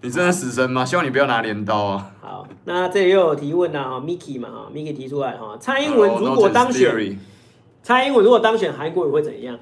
[0.01, 0.85] 你真的死神吗？
[0.85, 2.11] 希望你不要拿镰刀啊！
[2.21, 7.17] 好，那这里又有提问了哈，Miki 嘛哈，Miki 提出来哈，蔡英文如果当选，
[7.81, 9.57] 蔡英文如果当选，韩国瑜会怎样？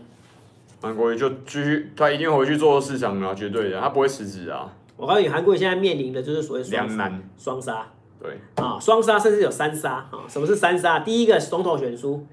[0.81, 4.71] 韩国瑜就继续，他一定会回去做市长啊，绝对的，他不会辞职啊。
[4.97, 7.88] 我告诉你，韩国瑜现在面临的就是所谓两难双杀，
[8.21, 10.27] 对啊，双杀甚至有三杀啊。
[10.27, 10.99] 什么是三杀？
[10.99, 12.25] 第一个总统选输，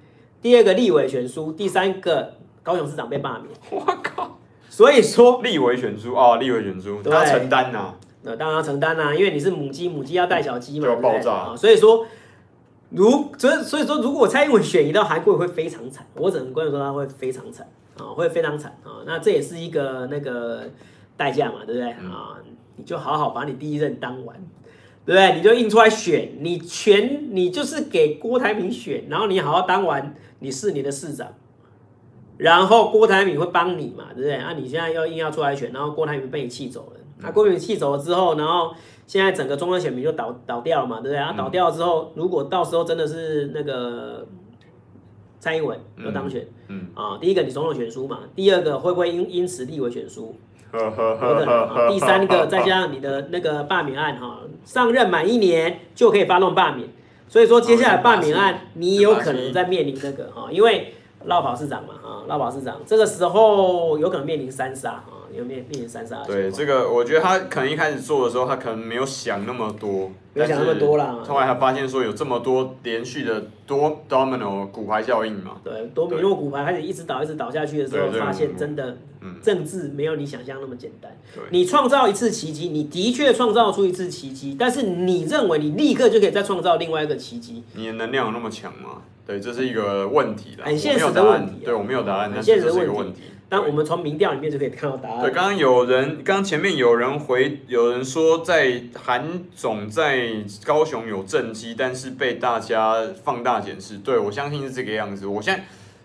[0.42, 3.48] 第二个立委选输，第三个高雄市长被罢免。
[3.70, 4.38] 我靠！
[4.72, 7.92] 所以说，立委选书哦，立委选输，他承担呐。
[8.22, 11.54] 那当然承担呐，因为你是母鸡，母鸡要带小鸡嘛，就要爆炸。
[11.54, 12.06] 所以说，
[12.88, 17.68] 如所以所以说，如果蔡英文选一到韩国会非常惨，我只能跟你说他会非常惨
[17.98, 19.04] 啊，会非常惨啊。
[19.04, 20.70] 那这也是一个那个
[21.18, 22.38] 代价嘛，对不对啊？
[22.76, 24.34] 你就好好把你第一任当完，
[25.04, 25.34] 对不对？
[25.36, 31.28] 你就印出来选，你全你就是给郭台铭选，然后你好好当完，你是你的市长。
[32.38, 34.34] 然后郭台铭会帮你嘛，对不对？
[34.34, 37.00] 啊，你现在又硬要出来选，然后郭台铭被你气走了。
[37.20, 38.74] 那、啊、郭台铭气走了之后，然后
[39.06, 41.18] 现在整个中央选民就倒倒掉了嘛，对不对？
[41.18, 44.26] 啊，倒掉了之后，如果到时候真的是那个
[45.38, 46.48] 蔡英文要当选，
[46.94, 50.34] 啊，第一个你总统选输嘛，第二个会不会因因此立委选输？
[50.72, 51.88] 有可能啊。
[51.88, 56.88] 第三个再加上你的那个罢免案哈，上任满一年就可以发动罢免，
[57.28, 60.94] 所以说接下来罢免案你有可能在面临这个哈，因为。
[61.24, 66.22] 落跑市长嘛，啊，落跑市长，这个时候有可能面临三杀啊，有面面临三杀。
[66.26, 71.18] 对，这个我觉得他可能一开始做的时候，他可能没有想那么多，没有想那么多啦。
[71.26, 75.56] 后来他发现说有这么多连续的多 domino 骨牌效应嘛。
[75.64, 78.96] 对，多米诺骨牌开始一直倒一直倒下去的时候，发现真的
[79.42, 81.10] 政治没有你想象那么简单。
[81.50, 87.62] 你创造一次奇迹，你的确创造出一次奇迹，但是你认为你立刻就可以再创造另外一个奇迹？
[87.74, 89.02] 你的能量有那么强吗？
[89.26, 91.64] 对，这是一个问题啦，很现实的问题。
[91.64, 93.22] 对，我没有答案，很现实的问题。
[93.48, 95.20] 但我们从民调里面就可以看到答案。
[95.20, 100.28] 对，刚刚有人，刚刚前面有人回，有人说在韩总在
[100.64, 103.98] 高雄有政绩，但是被大家放大检视。
[103.98, 105.26] 对，我相信是这个样子。
[105.26, 105.64] 我现在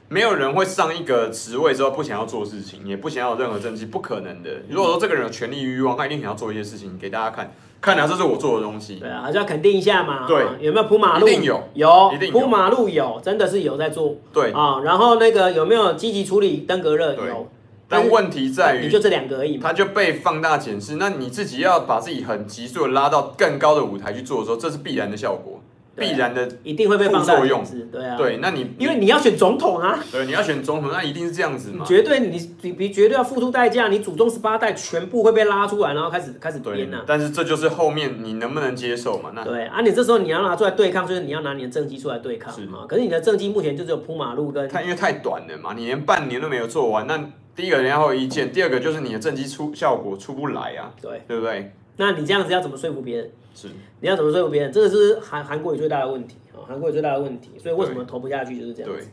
[0.09, 4.49] 没有人会上一个职位之后不想要做事情，也不想要有任何政绩，不可能的。
[4.69, 7.53] 如果说这个人有权力欲望，他一定想要做一些事情给大家看。
[7.79, 8.95] 看来这是我做的东西。
[8.95, 10.27] 对啊，还是要肯定一下嘛。
[10.27, 11.27] 对，有没有铺马路？
[11.27, 14.15] 一定有，有，一定铺马路有，真的是有在做。
[14.33, 17.13] 对啊，然后那个有没有积极处理登革热？
[17.13, 17.47] 有。
[17.89, 19.57] 但问题在于，你就这两个而已。
[19.59, 25.56] 他就被放大检视，那你自己要把自己很急速的拉到更高的舞台去做的时候，这是必然的效果。
[25.97, 37.03] 必然的，一定会被放作用，对啊，对，那你因为你要选总统啊，对，你要选总统，那一定是这样子嘛，绝对你你你绝对要付出代价，你祖宗十八代全部会被拉出来，然后开始开始编啊。
[37.07, 39.31] 但是这就是后面你能不能接受嘛？
[39.33, 42.85] 那对啊，你这时候你要拿出来对抗，就是你要拿你的政绩出来对抗是嘛。
[42.87, 47.19] 可是你的政绩目前就只有铺马路跟，它因为太短了嘛，你连半年都没有做完，那
[47.55, 51.71] 第一个人家会有意见，第二个就是你的政绩出效果出不来啊，对，对不对？
[51.99, 53.31] 那你这样子要怎么说服别人？
[53.59, 53.69] 是，
[54.01, 54.71] 你要怎么说服别人？
[54.71, 56.61] 这个是韩韩国语最大的问题啊。
[56.67, 59.09] 韩国语最大的问题，所以为什么投不下去就是这样子。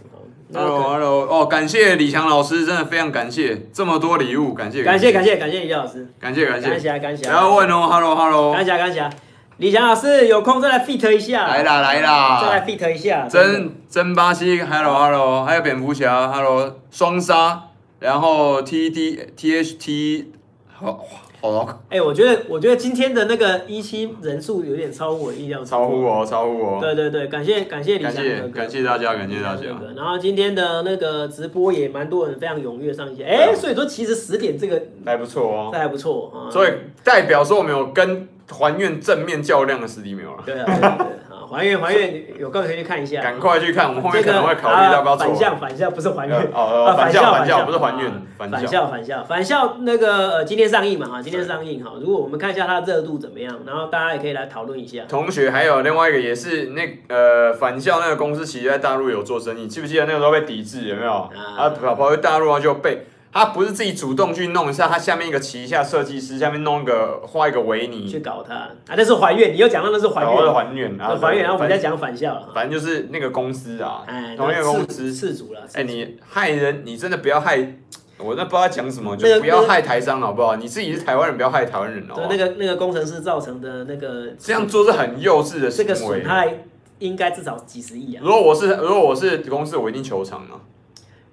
[0.52, 7.24] Hello，Hello，哦，感谢李强老师，真的非常感谢这么多礼物，感谢，感谢，感谢，感谢李老师，感谢，感谢，感谢，感谢。
[7.24, 9.08] 不要问哦，Hello，Hello，感谢，感谢。
[9.56, 13.26] 李强老师有空再来 fit 一下，来啦来啦，再来 fit 一下。
[13.26, 17.62] 真真巴西，hello hello，还有蝙蝠侠，hello 双杀，
[18.00, 20.32] 然后 T D T H T，
[20.70, 21.02] 好。
[21.44, 26.80] 哦，哎，我觉得，我觉得今天的那个一期人数有点超乎我意料，超乎我，超乎我。
[26.80, 29.62] 对对对，感谢感谢李翔哥哥，感谢大家，感谢大家。
[29.94, 36.48] 然后今天的那个直播也蛮多人非常踊跃上线，哎，所以说其实十点这个还不错哦，这还不错啊。
[36.50, 36.70] 所以
[37.02, 40.42] 代表说我们有跟还愿正面较量的实力没有了？
[40.46, 41.33] 对啊，对对。
[41.54, 43.22] 还愿还愿，有空可以去看一下。
[43.22, 45.26] 赶快去看，我们后面可能会考虑要不要做。
[45.26, 51.92] 返校返校不是还愿哦，返校反校不是还愿，反向反向反向那个呃今天上映嘛哈，今天上映哈。
[52.00, 55.04] 如果我们看一下它的热度怎么样，然后大家也可以来讨论一下。
[55.08, 61.12] 同学还有另外一个也是那呃反校那个公司，其实在大陆有做生意，记不记得那个时候被抵制有没有？
[61.12, 63.06] 啊跑跑去大陆啊就被。
[63.34, 77.56] 他不是自己主动去弄一下，他下面一个旗下设计师下面弄一个画一个维尼去搞他啊，那是还愿，你又讲到那是还愿，是还愿啊，还愿，然后我们再讲返校，反正就是那个公司啊，哎，同一个公司次主了，哎，你害人，你真的不要害，
[78.18, 80.54] 我那不知道讲什么，就不要害台商好不好？
[80.54, 82.14] 你自己是台湾人，不要害台湾人哦。
[82.14, 86.54] 对，那个那个工程师造成的那个这样做是很幼稚的行为，这个损害
[87.00, 88.22] 应该至少几十亿啊。
[88.24, 90.54] 如果我是如果我是公司，我一定求偿啊。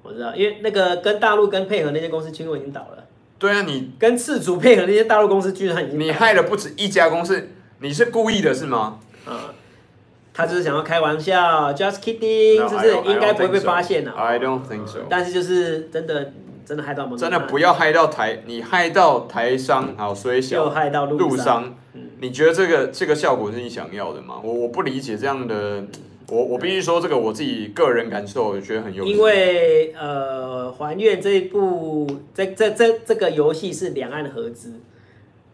[0.04, 3.04] 我知道，因为那个跟大陆跟配合那些公司，其实已经倒了。
[3.38, 7.50] 对啊，你跟次主配合那些大陆公司，居然已经你害了不止一家公司，
[7.80, 9.00] 你是故意的是吗？
[9.28, 9.36] 嗯，
[10.34, 14.12] 他就是想要开玩笑，just kidding，就是不是应该不会被发现的。
[14.12, 15.00] I don't think so。
[15.10, 16.34] 但是就是真的
[16.66, 21.76] 真的害到我们，真的不要害到台，你害到台商，好，所以小又害到陆商。
[21.94, 24.36] 嗯，你觉得这个这个效果是你想要的吗？
[24.44, 25.84] 我我不理解这样的。
[26.32, 29.04] 我我必须说这个我自己个人感受，我觉得很有。
[29.04, 34.80] 因为呃，还愿这一部这这这这个游戏是两岸合资，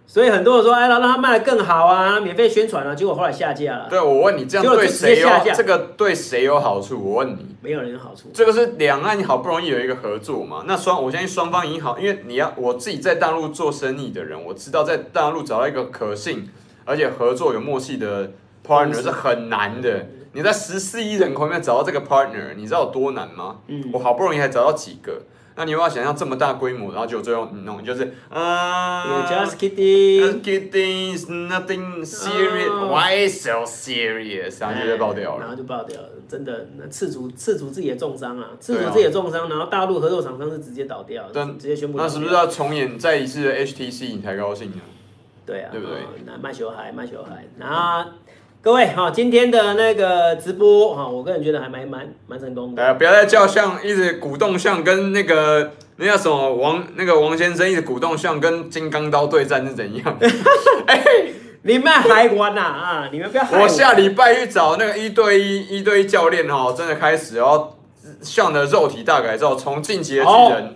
[0.05, 3.87] 所以很多人说，哎，让让他卖的更好啊，免费宣传啊，结果后来下架了。
[3.89, 5.27] 对，我问你，这样对谁有？
[5.55, 7.03] 这个对谁有好处？
[7.03, 8.29] 我问你，没有人有好处。
[8.31, 10.65] 这个是两岸好不容易有一个合作嘛？
[10.67, 16.47] 那双我相信双方已经好，因为你要我自己在大陆做生意的人，我知道在大陆找到一个可信
[16.85, 20.05] 而且合作有默契的 partner 是很难的。
[20.33, 23.57] 你在十四亿人口里面找到这个 partner，你知道有多难吗？
[23.67, 25.21] 嗯，我好不容易还找到几个，
[25.55, 34.61] 那你有没有想象这么大规模，然后就最后你弄就是啊，Just kidding，Just kidding，nothing serious，Why so serious？
[34.61, 41.97] 然后就被爆掉了，然后就爆掉了，真的，那次主次主自己也重伤啊，次主自己也重伤，然后大陆合作厂商是直接倒掉，直接宣布。
[41.97, 44.81] 那是不是要重演再一次的 HTC 你才高兴呢？
[45.45, 45.97] 对啊，对不对？
[46.25, 48.11] 那卖小孩，卖小孩，然后。
[48.61, 52.83] 各位哈，今天的那个直播哈，我个人觉得还蛮蛮蛮成功的。
[52.83, 60.17] 哎，不要再叫像一直鼓动像跟那个那叫什么王那个王先生一直鼓动像跟金刚刀对战是怎样？
[60.87, 61.01] 哎，
[61.61, 63.09] 你们还玩呐啊！
[63.11, 63.45] 你们不要。
[63.61, 67.77] 我下礼拜去找那个一对一一对一教练哈，真的开始要
[68.21, 70.75] 像的肉体大改造，从进击的巨人。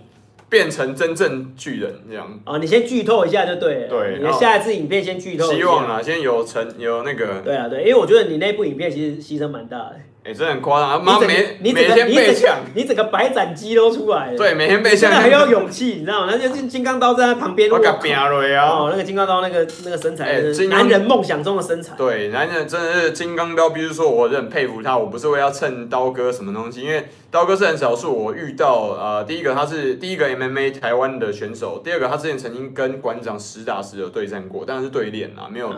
[0.52, 3.88] 变成真正巨人这样哦，你先剧透一下就对了。
[3.88, 5.50] 对，你的下一次影片先剧透。
[5.50, 7.40] 希望啦，先有成有那个。
[7.40, 9.96] 对啊，对，因为我觉得你那部影片其实牺牲蛮大的。
[10.24, 14.36] 哎，真的很夸张，妈每每天被抢，你整个白斩鸡都出来了。
[14.36, 16.32] 对，每天被抢，真的很有勇气，你知道吗？
[16.32, 18.68] 那就金刚刀在他旁边，我敢拼了呀！
[18.68, 21.96] 哦，那个金刚刀那个那个身材，男人梦想中的身材。
[21.96, 35.68] 对，男人真的是金刚刀，比如说我很佩服他，我不是为了蹭刀哥什么东西，因为刀哥是很少数我遇到呃，第一个他是第一个 MMA 台湾的选手，第二个他之前曾经跟馆长实打实的对战过，但是对练啊，没有。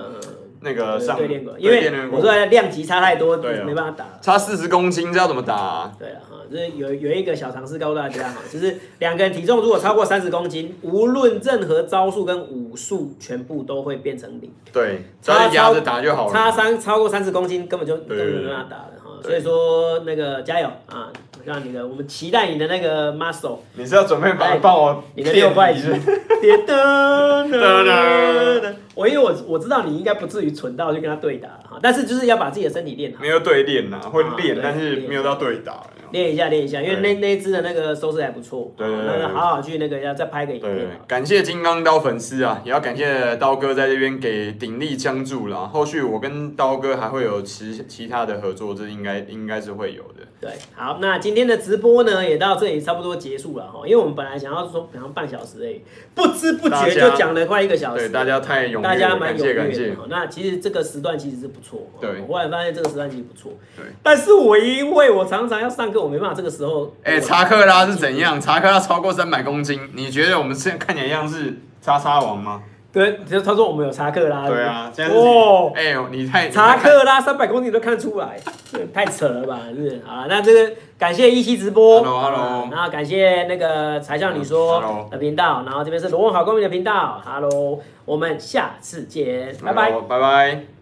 [0.65, 4.07] 那个上对练过，因为我说量级差太多，没办法打。
[4.21, 5.93] 差四十公斤，这要怎么打啊？
[5.99, 14.51] 对啊，哈，就是有有一个小常识告诉大家哈，就是两个人体重如果超过三十公斤，无论任何招数跟武术，全部都会变成零。
[14.73, 16.33] 对，差压着打就好了。
[16.33, 19.11] 差三超过三十公斤，根本就根本没办法打了哈。
[19.23, 21.13] 所以说那个加油啊！
[21.45, 23.59] 让你的，我们期待你的那个 muscle。
[23.75, 25.83] 你是要准备帮帮我你的六块肌？
[26.67, 28.75] 噔噔噔！
[28.95, 33.21] 我因为我我知道你应该不至于蠢到就跟他对打哈，但是就是要把自己的身体练好。
[33.21, 35.83] 没有对练呐，会练，但是没有到对打。
[36.15, 38.73] 练一下，练一下，因为那那一支的那个收视还不错。
[38.77, 41.01] 对对对，那个好好去那个要再拍个影片。
[41.09, 45.67] 感谢金刚刀粉丝啊，也要感谢刀哥在这边给鼎力相助了。
[45.67, 50.25] 后续我跟刀哥还会有其其他的合作，这应该应该是会有的。
[50.41, 55.83] 对，好，那今天的直播呢也到这里差不多结束了哈，因为我们本来想要说讲半小时诶，
[56.15, 58.09] 不知不觉就讲了快一个小时。
[58.09, 59.61] 对，大家太踊跃，大家蛮踊跃的。
[59.63, 60.03] 感谢感谢。
[60.09, 61.91] 那其实这个时段其实是不错。
[62.01, 63.53] 对，我后来发现这个时段其实不错。
[63.77, 66.95] 对，但是我因为我常常要上课，我没办法这个时候。
[67.03, 68.41] 哎，查克拉是怎样？
[68.41, 72.63] 查克拉超过三百公斤，你觉得我们现在看起来像是叉叉王吗？
[72.93, 74.47] 对，就他说我们有查克拉。
[74.47, 75.19] 对啊，这样子。
[75.19, 78.39] 哦，哎呦，你太查克拉三百公斤都看得出来，
[78.95, 79.63] 太扯了吧？
[79.71, 80.01] 是不是？
[80.07, 90.74] 好，那这个感谢一期直播，Hello，Hello，然后感谢那个才向你说的频道，然后这边是罗文好公民的频道，Hello，我们下次见，拜拜，拜拜。